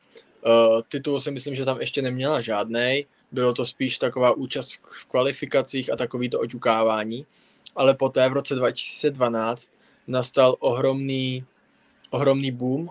uh, 0.45 0.81
titul 0.89 1.19
si 1.19 1.31
myslím, 1.31 1.55
že 1.55 1.65
tam 1.65 1.79
ještě 1.79 2.01
neměla 2.01 2.41
žádnej, 2.41 3.05
bylo 3.31 3.53
to 3.53 3.65
spíš 3.65 3.97
taková 3.97 4.31
účast 4.31 4.79
v 4.91 5.05
kvalifikacích 5.05 5.93
a 5.93 5.95
takový 5.95 6.29
to 6.29 6.39
oťukávání, 6.39 7.25
ale 7.75 7.93
poté 7.93 8.29
v 8.29 8.33
roce 8.33 8.55
2012 8.55 9.71
nastal 10.07 10.55
ohromný, 10.59 11.45
ohromný 12.09 12.51
boom 12.51 12.89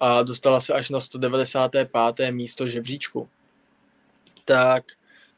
a 0.00 0.22
dostala 0.22 0.60
se 0.60 0.72
až 0.74 0.90
na 0.90 1.00
195. 1.00 2.30
místo 2.30 2.68
žebříčku. 2.68 3.28
Tak 4.44 4.84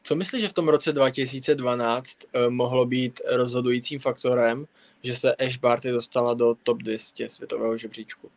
co 0.03 0.15
myslíš, 0.15 0.41
že 0.41 0.49
v 0.49 0.53
tom 0.53 0.67
roce 0.67 0.93
2012 0.93 2.17
uh, 2.23 2.49
mohlo 2.49 2.85
být 2.85 3.21
rozhodujícím 3.31 3.99
faktorem, 3.99 4.65
že 5.03 5.15
se 5.15 5.35
Ash 5.35 5.57
Barty 5.57 5.91
dostala 5.91 6.33
do 6.33 6.55
top 6.63 6.77
200 6.77 7.29
světového 7.29 7.77
žebříčku? 7.77 8.29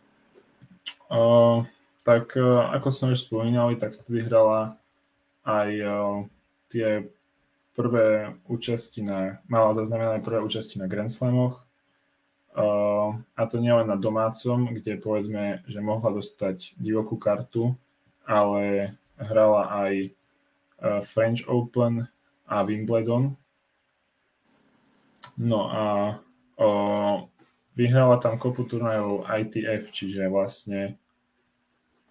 Uh, 1.10 1.66
tak 2.02 2.36
uh, 2.36 2.70
ako 2.74 2.90
sme 2.90 3.12
už 3.14 3.26
spomínali, 3.26 3.76
tak 3.76 3.94
vtedy 3.94 4.26
hrala 4.26 4.78
aj 5.46 5.70
uh, 5.82 6.26
tie 6.70 7.06
prvé 7.74 8.34
účasti 8.46 9.02
na, 9.02 9.38
mala 9.48 9.74
zaznamenané 9.74 10.22
prvé 10.22 10.42
účasti 10.42 10.78
na 10.78 10.86
Grand 10.86 11.10
Slamoch. 11.10 11.66
A 13.36 13.42
to 13.46 13.62
nielen 13.62 13.86
na 13.86 13.94
domácom, 13.94 14.74
kde 14.74 14.98
povedzme, 14.98 15.62
že 15.70 15.78
mohla 15.78 16.10
dostať 16.10 16.74
divokú 16.74 17.14
kartu, 17.14 17.78
ale 18.26 18.94
hrala 19.20 19.70
aj 19.86 19.94
uh, 20.10 20.98
French 21.04 21.46
Open 21.46 22.10
a 22.50 22.56
Wimbledon. 22.66 23.38
No 25.38 25.70
a 25.70 25.84
O, 26.60 26.68
vyhrala 27.72 28.20
tam 28.20 28.36
kopu 28.36 28.68
turnajov 28.68 29.24
ITF, 29.24 29.88
čiže 29.88 30.28
vlastne 30.28 31.00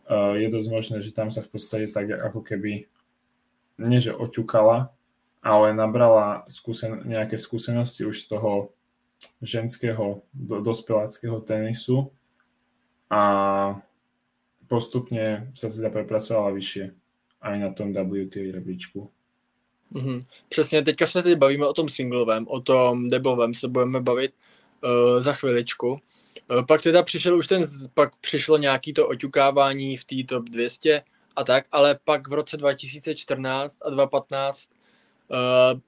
o, 0.10 0.34
je 0.34 0.50
dosť 0.50 0.70
možné, 0.74 0.98
že 1.06 1.14
tam 1.14 1.30
sa 1.30 1.46
v 1.46 1.54
podstate 1.54 1.86
tak 1.94 2.10
ako 2.10 2.42
keby 2.42 2.90
nie 3.78 4.00
že 4.02 4.10
oťukala, 4.10 4.90
ale 5.46 5.78
nabrala 5.78 6.50
skúsen- 6.50 7.06
nejaké 7.06 7.38
skúsenosti 7.38 8.10
už 8.10 8.26
z 8.26 8.34
toho 8.34 8.74
ženského 9.42 10.22
do, 10.34 10.62
dospeláckého 10.62 11.42
tenisu 11.42 12.12
a 13.10 13.24
postupne 14.68 15.52
sa 15.56 15.68
teda 15.70 15.90
prepracovala 15.90 16.56
vyššie 16.56 16.86
aj 17.42 17.56
na 17.60 17.70
tom 17.74 17.96
WTA 17.96 18.54
rebríčku. 18.54 19.10
Mm-hmm. 19.94 20.26
Přesně, 20.50 20.82
teďka 20.82 21.06
se 21.06 21.24
tady 21.24 21.36
bavíme 21.36 21.66
o 21.66 21.74
tom 21.74 21.90
singlovém, 21.90 22.48
o 22.48 22.62
tom 22.62 23.10
debovém 23.10 23.54
se 23.54 23.68
budeme 23.68 24.02
bavit 24.02 24.34
uh, 24.84 25.22
za 25.22 25.34
chviličku. 25.34 25.92
Uh, 25.92 26.66
pak 26.66 26.82
teda 26.82 27.04
přišel 27.04 27.38
už 27.38 27.48
ten, 27.48 27.64
pak 27.94 28.16
přišlo 28.16 28.58
nějaký 28.58 28.94
to 28.94 29.08
oťukávání 29.08 29.98
v 29.98 30.06
té 30.06 30.16
top 30.28 30.50
200 30.50 31.02
a 31.36 31.44
tak, 31.44 31.66
ale 31.72 32.00
pak 32.04 32.28
v 32.28 32.34
roce 32.34 32.58
2014 32.58 33.80
a 33.86 33.90
2015 33.90 34.70
Uh, 35.30 35.80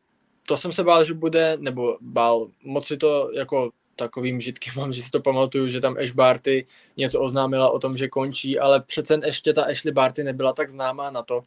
to 0.51 0.57
jsem 0.57 0.71
se 0.71 0.83
bál, 0.83 1.05
že 1.05 1.13
bude, 1.13 1.57
nebo 1.59 1.97
bál, 2.01 2.47
moc 2.63 2.87
si 2.87 2.97
to 2.97 3.31
jako 3.33 3.71
takovým 3.95 4.41
žitky 4.41 4.71
mám, 4.75 4.93
že 4.93 5.01
si 5.01 5.11
to 5.11 5.19
pamatuju, 5.19 5.69
že 5.69 5.81
tam 5.81 5.97
Ash 5.97 6.13
Barty 6.13 6.67
něco 6.97 7.21
oznámila 7.21 7.69
o 7.69 7.79
tom, 7.79 7.97
že 7.97 8.07
končí, 8.07 8.59
ale 8.59 8.81
přece 8.81 9.19
ještě 9.25 9.53
ta 9.53 9.63
Ashley 9.63 9.93
Barty 9.93 10.23
nebyla 10.23 10.53
tak 10.53 10.69
známá 10.69 11.11
na 11.11 11.21
to, 11.21 11.43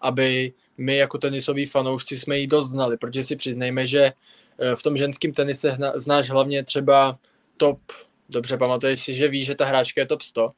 aby 0.00 0.52
my 0.78 0.96
jako 0.96 1.18
tenisoví 1.18 1.66
fanoušci 1.66 2.18
jsme 2.18 2.38
ji 2.38 2.46
dost 2.46 2.70
znali, 2.70 2.96
protože 2.96 3.22
si 3.22 3.36
přiznejme, 3.36 3.86
že 3.86 4.12
eh, 4.58 4.76
v 4.76 4.82
tom 4.82 4.96
ženském 4.96 5.32
tenise 5.32 5.76
znáš 5.94 6.30
hlavně 6.30 6.64
třeba 6.64 7.18
top, 7.56 7.78
dobře 8.28 8.56
pamatuješ 8.56 9.00
si, 9.00 9.14
že 9.14 9.28
víš, 9.28 9.46
že 9.46 9.54
ta 9.54 9.64
hráčka 9.64 10.00
je 10.00 10.06
top 10.06 10.22
100. 10.22 10.50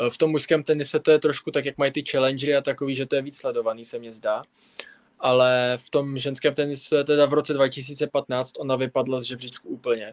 Eh, 0.00 0.10
v 0.10 0.18
tom 0.18 0.30
mužském 0.30 0.62
tenise 0.62 1.00
to 1.00 1.10
je 1.10 1.18
trošku 1.18 1.50
tak, 1.50 1.64
jak 1.64 1.78
mají 1.78 1.92
ty 1.92 2.04
challengery 2.10 2.56
a 2.56 2.60
takový, 2.60 2.94
že 2.94 3.06
to 3.06 3.16
je 3.16 3.22
víc 3.22 3.36
sledovaný, 3.36 3.84
se 3.84 3.98
mně 3.98 4.12
zdá. 4.12 4.42
Ale 5.24 5.78
v 5.80 5.90
tom 5.90 6.18
ženském 6.18 6.54
tenise, 6.54 7.04
teda 7.04 7.26
v 7.26 7.32
roce 7.32 7.52
2015, 7.52 8.52
ona 8.58 8.76
vypadla 8.76 9.20
z 9.20 9.24
žebříčku 9.24 9.68
úplně. 9.68 10.12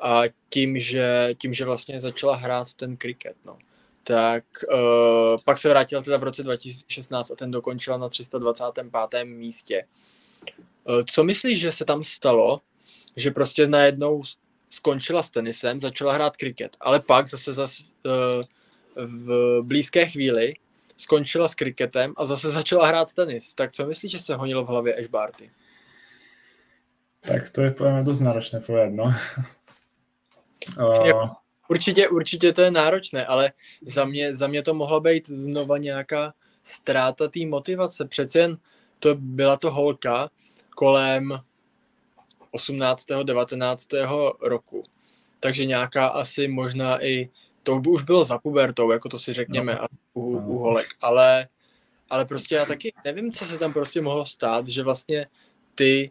A 0.00 0.22
tím, 0.48 0.78
že, 0.78 1.34
tím, 1.38 1.54
že 1.54 1.64
vlastně 1.64 2.00
začala 2.00 2.36
hrát 2.36 2.74
ten 2.74 2.96
kriket, 2.96 3.36
no 3.44 3.58
tak 4.04 4.44
uh, 4.72 5.36
pak 5.44 5.58
se 5.58 5.68
vrátila 5.68 6.02
teda 6.02 6.16
v 6.16 6.22
roce 6.22 6.42
2016 6.42 7.30
a 7.30 7.34
ten 7.34 7.50
dokončila 7.50 7.96
na 7.96 8.08
325. 8.08 9.24
místě. 9.24 9.84
Uh, 10.88 11.02
co 11.02 11.24
myslíš, 11.24 11.60
že 11.60 11.72
se 11.72 11.84
tam 11.84 12.04
stalo, 12.04 12.60
že 13.16 13.30
prostě 13.30 13.66
najednou 13.66 14.22
skončila 14.70 15.22
s 15.22 15.30
tenisem, 15.30 15.80
začala 15.80 16.12
hrát 16.12 16.36
kriket, 16.36 16.76
ale 16.80 17.00
pak 17.00 17.26
zase, 17.26 17.54
zase 17.54 17.82
uh, 18.06 18.12
v 18.96 19.58
blízké 19.62 20.06
chvíli 20.06 20.54
skončila 21.02 21.48
s 21.48 21.54
kriketem 21.54 22.14
a 22.16 22.26
zase 22.26 22.50
začala 22.50 22.86
hrát 22.86 23.14
tenis. 23.14 23.54
Tak 23.54 23.72
co 23.72 23.86
myslíš, 23.86 24.12
že 24.12 24.18
se 24.18 24.34
honilo 24.34 24.64
v 24.64 24.68
hlavě 24.68 24.94
Ash 24.94 25.08
Barty? 25.08 25.50
Tak 27.20 27.50
to 27.50 27.62
je 27.62 27.70
podle 27.70 27.92
mě 27.92 28.02
dost 28.02 28.20
náročné 28.20 28.60
povedat, 28.60 28.92
no. 28.92 29.04
uh, 30.78 31.30
Určitě, 31.68 32.08
určitě 32.08 32.52
to 32.52 32.62
je 32.62 32.70
náročné, 32.70 33.26
ale 33.26 33.52
za 33.82 34.04
mě, 34.04 34.34
za 34.34 34.46
mě 34.46 34.62
to 34.62 34.74
mohlo 34.74 35.00
být 35.00 35.28
znova 35.28 35.78
nějaká 35.78 36.34
ztráta 36.64 37.28
té 37.28 37.46
motivace. 37.46 38.04
Přece 38.04 38.38
jen 38.38 38.56
to 38.98 39.14
byla 39.14 39.56
to 39.56 39.70
holka 39.70 40.30
kolem 40.70 41.38
18. 42.50 43.06
19. 43.22 43.88
roku. 44.40 44.84
Takže 45.40 45.64
nějaká 45.64 46.06
asi 46.06 46.48
možná 46.48 47.04
i, 47.04 47.30
to 47.62 47.78
by 47.78 47.88
už 47.88 48.02
bylo 48.02 48.24
za 48.24 48.38
pubertou, 48.38 48.90
jako 48.90 49.08
to 49.08 49.18
si 49.18 49.32
řekněme, 49.32 49.78
no. 49.80 49.86
u, 50.14 50.38
u 50.38 50.58
holek, 50.58 50.86
ale, 51.02 51.48
ale 52.10 52.24
prostě 52.24 52.54
já 52.54 52.64
taky 52.64 52.92
nevím, 53.04 53.32
co 53.32 53.44
se 53.44 53.58
tam 53.58 53.72
prostě 53.72 54.00
mohlo 54.00 54.26
stát, 54.26 54.68
že 54.68 54.82
vlastně 54.82 55.26
ty 55.74 56.10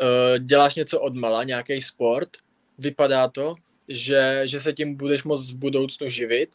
uh, 0.00 0.38
děláš 0.38 0.74
něco 0.74 1.00
od 1.00 1.14
mala, 1.14 1.44
nějaký 1.44 1.82
sport, 1.82 2.28
vypadá 2.78 3.28
to, 3.28 3.54
že, 3.88 4.42
že 4.44 4.60
se 4.60 4.72
tím 4.72 4.94
budeš 4.94 5.24
moct 5.24 5.50
v 5.50 5.56
budoucnu 5.56 6.08
živit. 6.08 6.50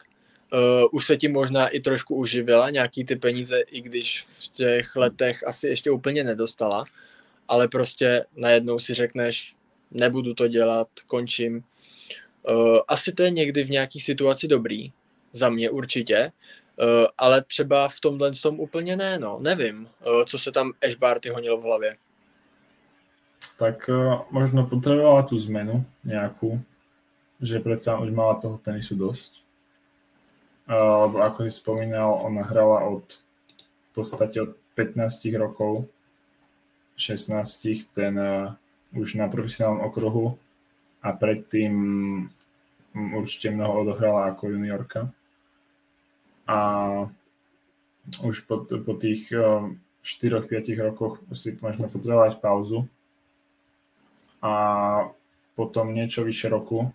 Uh, 0.52 0.88
už 0.92 1.06
se 1.06 1.16
tím 1.16 1.32
možná 1.32 1.68
i 1.68 1.80
trošku 1.80 2.14
uživila, 2.14 2.70
nějaký 2.70 3.04
ty 3.04 3.16
peníze, 3.16 3.60
i 3.60 3.80
když 3.80 4.22
v 4.22 4.48
těch 4.48 4.96
letech 4.96 5.46
asi 5.46 5.68
ještě 5.68 5.90
úplně 5.90 6.24
nedostala, 6.24 6.84
ale 7.48 7.68
prostě 7.68 8.24
najednou 8.36 8.78
si 8.78 8.94
řekneš, 8.94 9.54
nebudu 9.90 10.34
to 10.34 10.48
dělat, 10.48 10.88
končím. 11.06 11.64
Uh, 12.50 12.78
asi 12.88 13.12
to 13.12 13.22
je 13.22 13.30
někdy 13.30 13.64
v 13.64 13.70
nějaký 13.70 14.00
situaci 14.00 14.48
dobrý, 14.48 14.92
za 15.32 15.48
mě 15.48 15.70
určitě, 15.70 16.32
uh, 16.76 17.06
ale 17.18 17.42
třeba 17.42 17.88
v 17.88 18.00
tomhle 18.00 18.30
tom 18.30 18.60
úplně 18.60 18.96
ne, 18.96 19.18
no, 19.18 19.38
nevím, 19.40 19.88
uh, 20.06 20.24
co 20.24 20.38
se 20.38 20.52
tam 20.52 20.72
Ash 20.88 20.96
Barty 20.96 21.28
honil 21.28 21.56
v 21.56 21.62
hlavě. 21.62 21.96
Tak 23.58 23.90
možno 24.30 24.66
potřebovala 24.66 25.22
tu 25.22 25.38
zmenu 25.38 25.84
nějakou, 26.04 26.60
že 27.40 27.60
predsa 27.60 27.98
už 27.98 28.10
mala 28.10 28.34
toho 28.34 28.58
tenisu 28.58 28.96
dosť. 28.96 29.42
Uh, 30.70 31.02
lebo 31.02 31.18
ako 31.22 31.42
si 31.42 31.50
spomínal, 31.50 32.22
ona 32.22 32.42
hrala 32.42 32.86
od 32.86 33.02
v 33.92 33.94
podstate 33.94 34.40
od 34.40 34.56
15 34.74 35.36
rokov, 35.36 35.84
16 36.96 37.66
ten 37.92 38.14
už 38.96 39.14
na 39.14 39.28
profesionálnom 39.28 39.84
okruhu 39.84 40.38
a 41.02 41.08
predtým 41.12 41.74
určite 42.94 43.50
mnoho 43.50 43.82
odohrala 43.82 44.30
ako 44.30 44.54
juniorka. 44.54 45.10
A 46.46 46.58
už 48.22 48.46
po, 48.46 48.66
po 48.66 48.92
tých 48.98 49.30
uh, 49.34 49.66
4-5 50.02 50.74
rokoch 50.82 51.22
si 51.34 51.54
môžeme 51.58 51.86
potrebovať 51.86 52.42
pauzu 52.42 52.90
a 54.42 54.54
potom 55.54 55.94
niečo 55.94 56.26
vyše 56.26 56.50
roku 56.50 56.90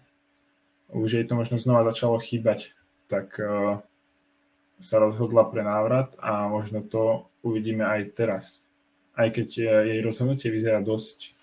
už 0.88 1.14
jej 1.14 1.26
to 1.28 1.36
možno 1.36 1.60
znova 1.60 1.84
začalo 1.84 2.20
chýbať, 2.20 2.72
tak 3.12 3.36
sa 4.78 4.96
rozhodla 5.00 5.44
pre 5.50 5.64
návrat 5.66 6.16
a 6.22 6.48
možno 6.48 6.86
to 6.86 7.28
uvidíme 7.44 7.84
aj 7.84 8.02
teraz. 8.16 8.46
Aj 9.18 9.28
keď 9.34 9.48
jej 9.90 10.00
rozhodnutie 10.06 10.54
vyzerá 10.54 10.80
dosť 10.86 11.34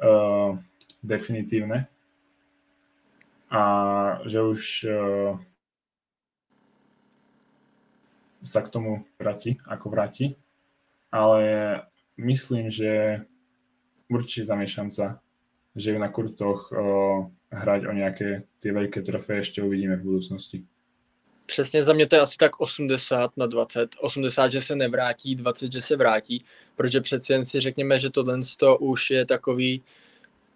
uh, 0.00 0.56
definitívne 1.04 1.86
a 3.52 3.62
že 4.24 4.40
už 4.40 4.60
uh, 4.88 5.38
sa 8.42 8.60
k 8.64 8.72
tomu 8.72 9.04
vráti, 9.20 9.60
ako 9.68 9.86
vráti, 9.92 10.34
ale 11.12 11.40
myslím, 12.16 12.72
že 12.72 13.22
určite 14.10 14.48
tam 14.48 14.60
je 14.60 14.68
šanca, 14.68 15.04
že 15.76 15.92
ju 15.92 15.98
na 16.00 16.08
kurtoch 16.08 16.72
uh, 16.72 17.28
hrať 17.52 17.86
o 17.86 17.92
nějaké 17.92 18.42
ty 18.58 18.72
velké 18.72 19.02
trofeje 19.02 19.38
ještě 19.38 19.62
uvidíme 19.62 19.96
v 19.96 20.02
budoucnosti. 20.02 20.64
Přesně 21.46 21.84
za 21.84 21.92
mě 21.92 22.06
to 22.06 22.16
je 22.16 22.20
asi 22.20 22.36
tak 22.36 22.60
80 22.60 23.36
na 23.36 23.46
20. 23.46 23.90
80, 24.00 24.52
že 24.52 24.60
se 24.60 24.76
nevrátí, 24.76 25.34
20, 25.34 25.72
že 25.72 25.80
se 25.80 25.96
vrátí, 25.96 26.44
protože 26.76 27.00
přeci 27.00 27.32
jen 27.32 27.44
si 27.44 27.60
řekněme, 27.60 28.00
že 28.00 28.10
tohle 28.10 28.38
už 28.80 29.10
je 29.10 29.26
takový 29.26 29.82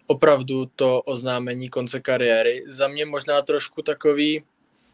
opravdu 0.09 0.65
to 0.75 1.01
oznámení 1.01 1.69
konce 1.69 1.99
kariéry. 1.99 2.63
Za 2.67 2.87
mě 2.87 3.05
možná 3.05 3.41
trošku 3.41 3.81
takový, 3.81 4.43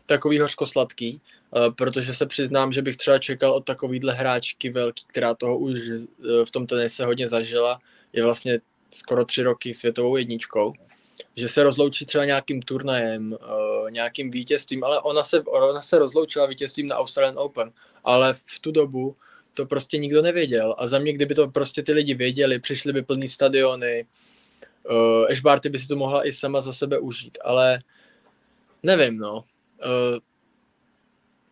takový 0.06 0.40
hořkosladký, 0.40 1.22
eh, 1.22 1.72
protože 1.72 2.14
se 2.14 2.26
přiznám, 2.26 2.74
že 2.74 2.82
bych 2.82 2.98
třeba 2.98 3.20
čekal 3.20 3.52
od 3.52 3.66
takovýhle 3.66 4.14
hráčky 4.14 4.70
velký, 4.70 5.04
která 5.08 5.34
toho 5.34 5.58
už 5.58 5.80
eh, 5.90 6.46
v 6.46 6.52
tom 6.52 6.68
tenise 6.68 7.06
hodně 7.06 7.28
zažila, 7.28 7.80
je 8.14 8.24
vlastně 8.24 8.60
skoro 8.92 9.26
tři 9.26 9.44
roky 9.44 9.74
světovou 9.74 10.16
jedničkou 10.16 10.74
že 11.36 11.48
se 11.48 11.64
rozloučí 11.64 12.06
třeba 12.06 12.26
nějakým 12.26 12.62
turnajem, 12.62 13.32
uh, 13.32 13.92
nějakým 13.92 14.32
vítězstvím, 14.32 14.84
ale 14.84 15.02
ona 15.02 15.24
se, 15.24 15.42
ona 15.42 15.82
se 15.82 16.00
rozloučila 16.00 16.46
vítězstvím 16.46 16.88
na 16.88 16.98
Australian 16.98 17.40
Open, 17.40 17.72
ale 18.04 18.34
v 18.34 18.60
tu 18.62 18.72
dobu 18.72 19.16
to 19.54 19.66
prostě 19.66 19.98
nikdo 19.98 20.22
nevěděl. 20.22 20.76
A 20.78 20.88
za 20.88 21.00
mě, 21.00 21.14
kdyby 21.14 21.36
to 21.36 21.48
prostě 21.48 21.84
ty 21.84 21.94
lidi 21.94 22.14
věděli, 22.14 22.60
přišli 22.60 22.94
by 22.94 23.02
plný 23.02 23.28
stadiony, 23.28 24.06
uh, 24.90 25.32
Ash 25.32 25.42
Barty 25.42 25.70
by 25.70 25.80
si 25.80 25.88
to 25.88 25.96
mohla 25.96 26.28
i 26.28 26.34
sama 26.34 26.62
za 26.62 26.74
sebe 26.74 27.00
užít, 27.00 27.38
ale 27.44 27.80
nevím, 28.84 29.18
no. 29.18 29.38
Uh, 29.38 30.20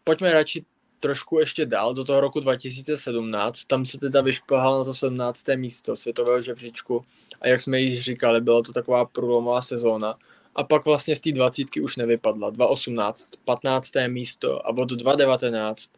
pojďme 0.03 0.33
radši 0.33 0.65
trošku 0.99 1.39
ještě 1.39 1.65
dál, 1.65 1.93
do 1.93 2.03
toho 2.03 2.21
roku 2.21 2.39
2017, 2.39 3.65
tam 3.65 3.85
se 3.85 3.97
teda 3.97 4.21
vyšplhal 4.21 4.77
na 4.77 4.83
to 4.83 4.93
17. 4.93 5.45
místo 5.55 5.95
světového 5.95 6.41
žebříčku 6.41 7.05
a 7.41 7.47
jak 7.47 7.61
jsme 7.61 7.79
již 7.79 8.01
říkali, 8.01 8.41
byla 8.41 8.61
to 8.61 8.73
taková 8.73 9.05
průlomová 9.05 9.61
sezóna. 9.61 10.15
A 10.55 10.63
pak 10.63 10.85
vlastně 10.85 11.15
z 11.15 11.21
té 11.21 11.31
dvacítky 11.31 11.81
už 11.81 11.97
nevypadla. 11.97 12.51
2.18, 12.51 13.27
15. 13.45 13.91
místo 14.07 14.67
a 14.67 14.69
od 14.69 14.91
2.19 14.91 15.89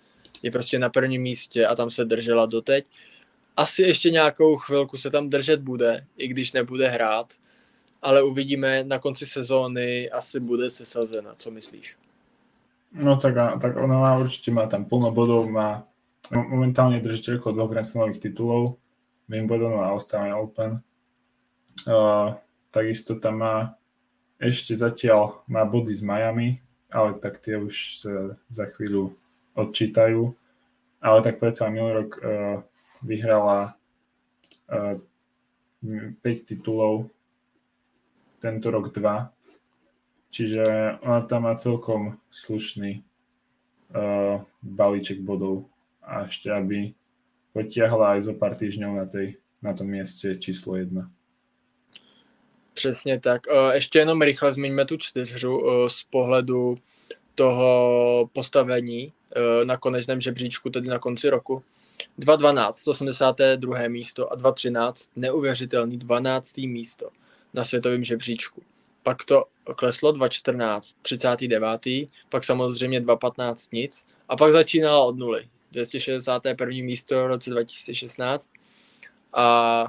je 0.44 0.52
prostě 0.52 0.80
na 0.80 0.90
prvním 0.90 1.22
místě 1.22 1.68
a 1.68 1.76
tam 1.76 1.90
se 1.90 2.06
držela 2.06 2.46
doteď. 2.46 2.86
Asi 3.58 3.82
ještě 3.84 4.10
nějakou 4.12 4.58
chvilku 4.58 4.98
se 4.98 5.10
tam 5.10 5.30
držet 5.30 5.62
bude, 5.62 6.06
i 6.18 6.28
když 6.28 6.54
nebude 6.54 6.88
hrát, 6.90 7.34
ale 8.02 8.24
uvidíme 8.24 8.84
na 8.84 9.00
konci 9.00 9.26
sezóny, 9.26 10.10
asi 10.10 10.40
bude 10.40 10.70
sesazena. 10.70 11.36
Co 11.38 11.52
myslíš? 11.52 11.98
No 12.94 13.18
tak, 13.18 13.36
tak 13.62 13.76
ona 13.78 14.00
má 14.00 14.18
určite 14.18 14.52
má 14.52 14.68
tam 14.68 14.86
plno 14.86 15.12
bodov, 15.12 15.52
má 15.52 15.84
momentálne 16.32 17.04
držiteľko 17.04 17.52
dvoch 17.52 17.76
Slamových 17.84 18.24
titulov, 18.24 18.80
Wimbledon 19.28 19.84
a 19.84 19.92
Australian 19.92 20.40
Open. 20.40 20.80
Uh, 21.84 22.40
takisto 22.72 23.20
tam 23.20 23.44
má 23.44 23.56
ešte 24.40 24.72
zatiaľ 24.80 25.44
má 25.52 25.68
body 25.68 25.92
z 25.92 26.02
Miami, 26.08 26.64
ale 26.88 27.20
tak 27.20 27.44
tie 27.44 27.60
už 27.60 28.00
sa 28.00 28.40
za 28.48 28.66
chvíľu 28.72 29.12
odčítajú. 29.60 30.32
Ale 31.04 31.18
tak 31.20 31.44
predsa 31.44 31.68
minulý 31.68 31.94
rok 32.06 32.12
uh, 32.16 32.24
vyhrala 33.06 33.78
uh, 34.74 34.98
5 35.86 36.46
titulov, 36.50 37.14
tento 38.42 38.74
rok 38.74 38.90
2 38.90 39.36
Čiže 40.36 40.64
ona 41.00 41.24
tam 41.24 41.48
má 41.48 41.56
celkom 41.56 42.20
slušný 42.28 43.00
uh, 43.96 44.44
balíček 44.60 45.24
bodov 45.24 45.72
a 46.04 46.28
ešte 46.28 46.52
aby 46.52 46.92
potiahla 47.56 48.20
aj 48.20 48.28
zo 48.28 48.34
pár 48.36 48.60
týždňov 48.60 48.92
na 49.00 49.08
tej 49.08 49.40
na 49.64 49.74
tom 49.74 49.88
místě 49.88 50.36
číslo 50.36 50.76
jedna. 50.76 51.12
Přesně 52.74 53.20
tak. 53.20 53.42
Ještě 53.74 54.00
jenom 54.00 54.22
rychle 54.22 54.54
zmiňme 54.54 54.86
tu 54.86 54.98
čtyřhru 54.98 55.88
z 55.88 56.04
pohledu 56.04 56.78
toho 57.36 58.30
postavení 58.34 59.14
na 59.66 59.78
konečném 59.78 60.22
žebříčku, 60.22 60.70
tedy 60.70 60.90
na 60.90 61.00
konci 61.00 61.30
roku. 61.30 61.64
2.12, 62.20 62.72
182. 62.74 63.88
místo 63.88 64.34
a 64.34 64.38
2.13, 64.38 65.10
neuvěřitelný 65.16 65.98
12. 65.98 66.58
místo 66.58 67.10
na 67.54 67.64
světovém 67.64 68.04
žebříčku. 68.04 68.62
Pak 69.04 69.26
to 69.26 69.46
kleslo 69.76 70.14
2.14, 70.14 70.96
39. 71.02 71.82
Pak 72.30 72.44
samozřejmě 72.44 73.02
2.15 73.02 73.70
nic. 73.72 74.06
A 74.30 74.38
pak 74.38 74.52
začínalo 74.52 75.08
od 75.08 75.18
nuly. 75.18 75.50
261. 75.72 76.68
místo 76.68 77.24
v 77.24 77.28
roce 77.28 77.50
2016 77.50 78.50
a 79.34 79.88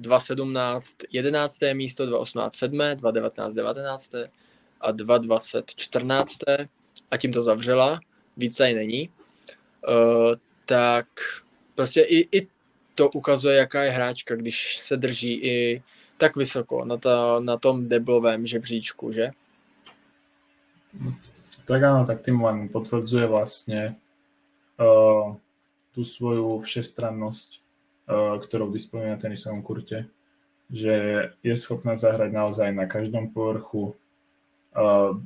2.17 0.00 0.80
11. 1.10 1.58
místo, 1.72 2.06
2.18 2.06 2.50
7. 2.54 2.78
2.19 2.78 3.54
19. 3.54 4.12
a 4.80 4.92
2.20 4.92 5.62
14. 5.76 6.38
a 7.10 7.16
tím 7.16 7.32
to 7.32 7.42
zavřela, 7.42 8.00
víc 8.36 8.56
tady 8.56 8.74
není. 8.74 9.10
Tak 10.66 11.06
prostě 11.74 12.02
i, 12.02 12.38
i 12.38 12.48
to 12.94 13.10
ukazuje, 13.10 13.56
jaká 13.56 13.82
je 13.82 13.90
hráčka, 13.90 14.36
když 14.36 14.78
se 14.78 14.96
drží 14.96 15.34
i 15.34 15.82
tak 16.16 16.36
vysoko 16.36 16.84
na, 16.84 16.96
ta, 16.96 17.40
na 17.40 17.56
tom 17.56 17.88
deblovém 17.88 18.46
žebříčku, 18.46 19.12
že? 19.12 19.30
Tak 21.64 21.80
áno, 21.82 22.04
tak 22.04 22.20
tým 22.20 22.42
len 22.42 22.68
potvrdzuje 22.68 23.26
vlastne 23.26 23.96
uh, 24.76 25.34
tú 25.90 26.02
svoju 26.04 26.60
všestrannosť, 26.60 27.50
uh, 27.58 28.36
ktorou 28.38 28.68
disponuje 28.68 29.08
na 29.08 29.18
tenisovom 29.18 29.64
kurte, 29.64 30.06
že 30.68 30.94
je 31.40 31.54
schopná 31.56 31.96
zahrať 31.96 32.30
naozaj 32.34 32.68
na 32.76 32.84
každom 32.84 33.32
povrchu, 33.32 33.96
uh, 34.76 35.16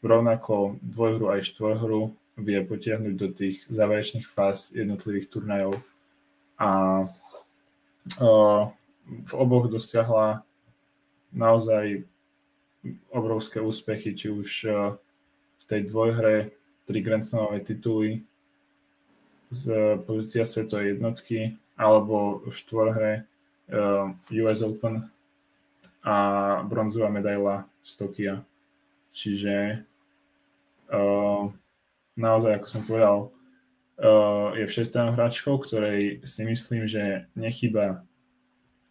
rovnako 0.00 0.78
dvojhru 0.80 1.34
aj 1.34 1.50
štvorhru 1.50 2.14
vie 2.38 2.62
potiahnuť 2.62 3.14
do 3.18 3.28
tých 3.34 3.66
záverečných 3.66 4.26
fáz 4.26 4.70
jednotlivých 4.70 5.26
turnajov 5.28 5.74
a 6.58 6.70
v 9.08 9.32
oboch 9.34 9.66
dosiahla 9.66 10.46
naozaj 11.34 12.06
obrovské 13.10 13.60
úspechy, 13.60 14.14
či 14.14 14.30
už 14.30 14.50
v 15.58 15.62
tej 15.66 15.90
dvojhre 15.90 16.54
tri 16.88 16.98
Grand 17.04 17.26
tituly 17.66 18.24
z 19.50 19.64
pozícia 20.08 20.48
svetovej 20.48 20.96
jednotky 20.96 21.56
alebo 21.76 22.40
v 22.46 22.52
štvorhre 22.52 23.12
US 24.32 24.60
Open 24.64 25.04
a 26.04 26.16
bronzová 26.64 27.12
medaila 27.12 27.68
z 27.84 27.90
Tokia. 27.96 28.36
Čiže 29.12 29.84
uh, 30.92 31.50
naozaj, 32.18 32.58
ako 32.58 32.66
som 32.66 32.82
povedal, 32.82 33.16
uh, 34.02 34.50
je 34.58 34.66
všestrannou 34.66 35.14
hráčkou, 35.14 35.58
ktorej 35.62 36.26
si 36.26 36.42
myslím, 36.44 36.90
že 36.90 37.30
nechýba 37.38 38.02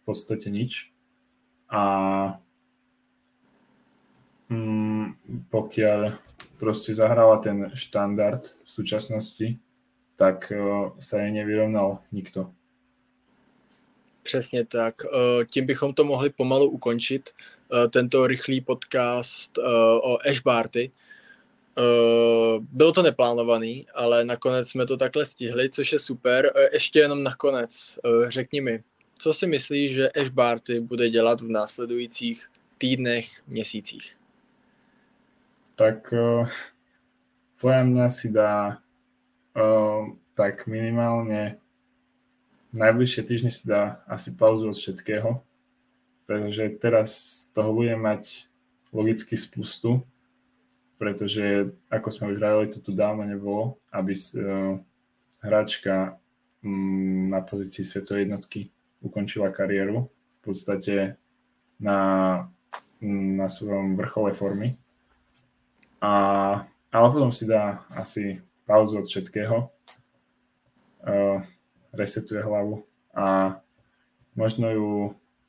podstate 0.08 0.48
nič. 0.48 0.88
A 1.68 1.82
mm, 4.48 5.12
pokiaľ 5.52 6.16
proste 6.56 6.96
zahrala 6.96 7.36
ten 7.44 7.68
štandard 7.76 8.48
v 8.64 8.68
súčasnosti, 8.68 9.60
tak 10.16 10.48
uh, 10.48 10.96
sa 10.96 11.20
jej 11.20 11.30
nevyrovnal 11.30 12.00
nikto. 12.12 12.50
Přesně 14.22 14.64
tak. 14.64 14.94
Tím 15.50 15.66
bychom 15.66 15.94
to 15.94 16.04
mohli 16.04 16.30
pomalu 16.30 16.70
ukončit, 16.70 17.30
tento 17.90 18.26
rychlý 18.26 18.60
podcast 18.60 19.58
o 20.02 20.18
Ash 20.28 20.42
Barty. 20.42 20.90
Bylo 22.60 22.92
to 22.92 23.02
neplánovaný, 23.02 23.86
ale 23.94 24.24
nakonec 24.24 24.68
jsme 24.68 24.86
to 24.86 24.96
takhle 24.96 25.26
stihli, 25.26 25.70
což 25.70 25.92
je 25.92 25.98
super. 25.98 26.52
Ještě 26.72 26.98
jenom 26.98 27.22
nakonec, 27.22 27.98
řekni 28.28 28.60
mi, 28.60 28.82
co 29.18 29.32
si 29.32 29.46
myslíš, 29.46 29.92
že 29.92 30.10
Ash 30.10 30.30
Barty 30.30 30.80
bude 30.80 31.10
dělat 31.10 31.40
v 31.40 31.48
následujících 31.48 32.50
týdnech, 32.78 33.26
měsících? 33.46 34.16
Tak 35.74 36.10
uh, 36.10 36.46
podľa 37.62 37.82
mňa 37.86 38.06
si 38.10 38.34
dá 38.34 38.82
uh, 39.54 40.10
tak 40.34 40.66
minimálne 40.66 41.58
najbližšie 42.74 43.22
týždne 43.22 43.50
si 43.50 43.66
dá 43.66 44.02
asi 44.06 44.34
pauzu 44.34 44.70
od 44.70 44.78
všetkého, 44.78 45.42
pretože 46.26 46.78
teraz 46.82 47.10
toho 47.54 47.70
bude 47.74 47.94
mať 47.94 48.50
logicky 48.90 49.38
spustu, 49.38 50.02
pretože 50.98 51.70
ako 51.88 52.08
sme 52.10 52.34
už 52.34 52.42
hravili, 52.42 52.74
to 52.74 52.82
tu 52.82 52.90
dávno 52.90 53.22
nebolo, 53.22 53.78
aby 53.94 54.12
uh, 54.12 54.76
hráčka 55.40 56.18
um, 56.60 57.30
na 57.30 57.38
pozícii 57.40 57.86
svetovej 57.86 58.26
jednotky 58.26 58.74
ukončila 58.98 59.54
kariéru. 59.54 60.10
V 60.10 60.38
podstate 60.42 61.14
na, 61.78 61.98
na 63.02 63.46
svojom 63.46 63.94
vrchole 63.94 64.34
formy. 64.34 64.74
A, 66.02 66.12
ale 66.90 67.06
potom 67.14 67.30
si 67.30 67.46
dá 67.46 67.86
asi 67.94 68.42
pauzu 68.66 68.98
od 68.98 69.06
všetkého, 69.06 69.70
uh, 69.70 71.38
resetuje 71.94 72.42
hlavu 72.42 72.82
a 73.14 73.58
možno 74.34 74.70
ju 74.70 74.90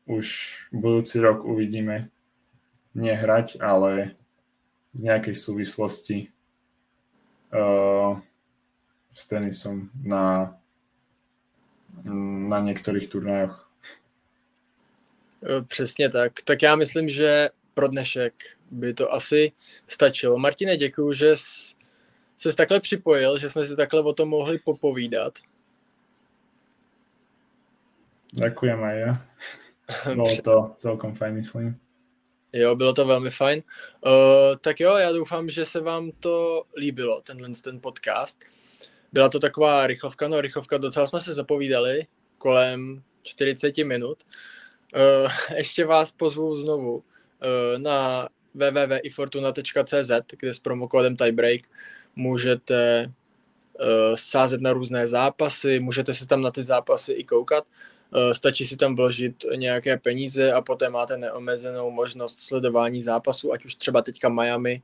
už 0.10 0.26
budúci 0.74 1.22
rok 1.22 1.46
uvidíme. 1.46 2.10
Nehrať, 2.98 3.62
ale 3.62 4.18
v 4.94 5.00
nejakej 5.06 5.36
súvislosti 5.36 6.34
uh, 7.54 8.18
s 9.14 9.24
tenisom 9.28 9.90
na, 10.04 10.56
na 12.50 12.60
niektorých 12.60 13.10
turnajoch. 13.10 13.70
Přesně 15.68 16.10
tak. 16.10 16.42
Tak 16.44 16.62
já 16.62 16.76
myslím, 16.76 17.10
že 17.10 17.50
pro 17.74 17.88
dnešek 17.88 18.34
by 18.72 18.94
to 18.94 19.14
asi 19.14 19.52
stačilo. 19.88 20.38
Martine, 20.38 20.78
děkuji, 20.78 21.14
že 21.14 21.32
jsi 21.36 22.56
takhle 22.56 22.80
připojil, 22.80 23.38
že 23.38 23.50
jsme 23.50 23.66
si 23.66 23.76
takhle 23.76 24.04
o 24.04 24.14
tom 24.14 24.30
mohli 24.30 24.60
popovídat. 24.60 25.34
Děkujeme 28.32 28.84
aj 28.88 29.00
ja. 29.06 29.26
Bylo 30.14 30.38
to 30.42 30.76
celkom 30.78 31.16
fajn, 31.16 31.34
myslím. 31.36 31.80
Jo, 32.54 32.76
bylo 32.76 32.94
to 32.94 33.06
velmi 33.06 33.30
fajn. 33.30 33.64
Uh, 34.06 34.12
tak 34.62 34.80
jo, 34.80 34.96
já 34.96 35.12
doufám, 35.12 35.50
že 35.50 35.66
se 35.66 35.82
vám 35.82 36.12
to 36.20 36.64
líbilo, 36.78 37.22
tenhle 37.22 37.50
ten 37.64 37.80
podcast. 37.80 38.40
Byla 39.12 39.30
to 39.30 39.40
taková 39.40 39.88
rychlovka, 39.88 40.28
no 40.28 40.42
rychlovka, 40.42 40.78
docela 40.78 41.08
jsme 41.08 41.20
se 41.20 41.34
zapovídali, 41.34 42.08
kolem 42.38 43.04
40 43.24 43.78
minut. 43.78 44.24
Uh, 44.96 45.32
ještě 45.56 45.86
vás 45.86 46.12
pozvu 46.12 46.62
znovu 46.62 46.96
uh, 46.96 47.04
na 47.78 48.30
www.ifortuna.cz, 48.54 50.12
kde 50.40 50.54
s 50.54 50.60
promokódem 50.60 51.16
Tiebreak 51.16 51.62
můžete 52.16 53.06
uh, 53.80 54.16
sázet 54.16 54.62
na 54.62 54.74
různé 54.74 55.08
zápasy, 55.08 55.80
můžete 55.80 56.14
se 56.14 56.28
tam 56.28 56.42
na 56.42 56.52
ty 56.52 56.64
zápasy 56.64 57.14
i 57.14 57.24
koukat. 57.24 57.64
Uh, 58.16 58.32
stačí 58.32 58.66
si 58.66 58.78
tam 58.78 58.96
vložit 58.96 59.46
nějaké 59.56 59.98
peníze 59.98 60.54
a 60.54 60.62
poté 60.62 60.90
máte 60.90 61.18
neomezenou 61.18 61.92
možnost 61.92 62.40
sledování 62.40 63.02
zápasů, 63.02 63.54
ať 63.54 63.66
už 63.66 63.76
třeba 63.76 64.02
teďka 64.02 64.30
Miami, 64.30 64.82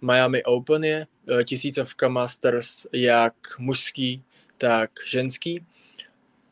Miami 0.00 0.44
Open 0.44 0.84
je, 0.84 1.06
uh, 1.30 1.42
tisícovka 1.42 2.08
Masters 2.08 2.86
jak 2.92 3.34
mužský, 3.58 4.22
tak 4.58 4.90
ženský. 5.06 5.66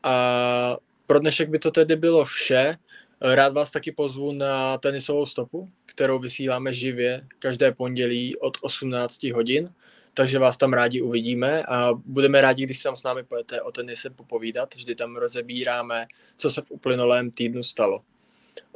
A 0.03 0.77
pro 1.07 1.19
dnešek 1.19 1.49
by 1.49 1.59
to 1.59 1.71
tedy 1.71 1.95
bylo 1.95 2.25
vše. 2.25 2.75
Rád 3.21 3.53
vás 3.53 3.71
taky 3.71 3.91
pozvu 3.91 4.31
na 4.31 4.77
tenisovou 4.77 5.25
stopu, 5.25 5.69
kterou 5.85 6.19
vysíláme 6.19 6.73
živě 6.73 7.27
každé 7.39 7.71
pondělí 7.71 8.37
od 8.37 8.57
18 8.61 9.23
hodin, 9.23 9.69
takže 10.13 10.39
vás 10.39 10.57
tam 10.57 10.73
rádi 10.73 11.01
uvidíme 11.01 11.63
a 11.63 11.93
budeme 11.93 12.41
rádi, 12.41 12.63
když 12.63 12.77
se 12.77 12.83
tam 12.83 12.95
s 12.95 13.03
námi 13.03 13.23
pojete 13.23 13.61
o 13.61 13.71
tenise 13.71 14.09
popovídat. 14.09 14.75
Vždy 14.75 14.95
tam 14.95 15.15
rozebíráme, 15.15 16.05
co 16.37 16.51
se 16.51 16.61
v 16.61 16.71
uplynulém 16.71 17.31
týdnu 17.31 17.63
stalo. 17.63 18.01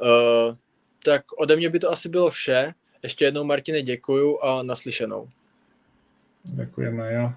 Uh, 0.00 0.56
tak 1.04 1.22
ode 1.38 1.56
mě 1.56 1.70
by 1.70 1.78
to 1.78 1.90
asi 1.90 2.08
bylo 2.08 2.30
vše. 2.30 2.74
Ještě 3.02 3.24
jednou, 3.24 3.44
Martine, 3.44 3.82
děkuju 3.82 4.38
a 4.38 4.62
naslyšenou. 4.62 5.28
Děkujeme, 6.44 7.14
jo. 7.14 7.32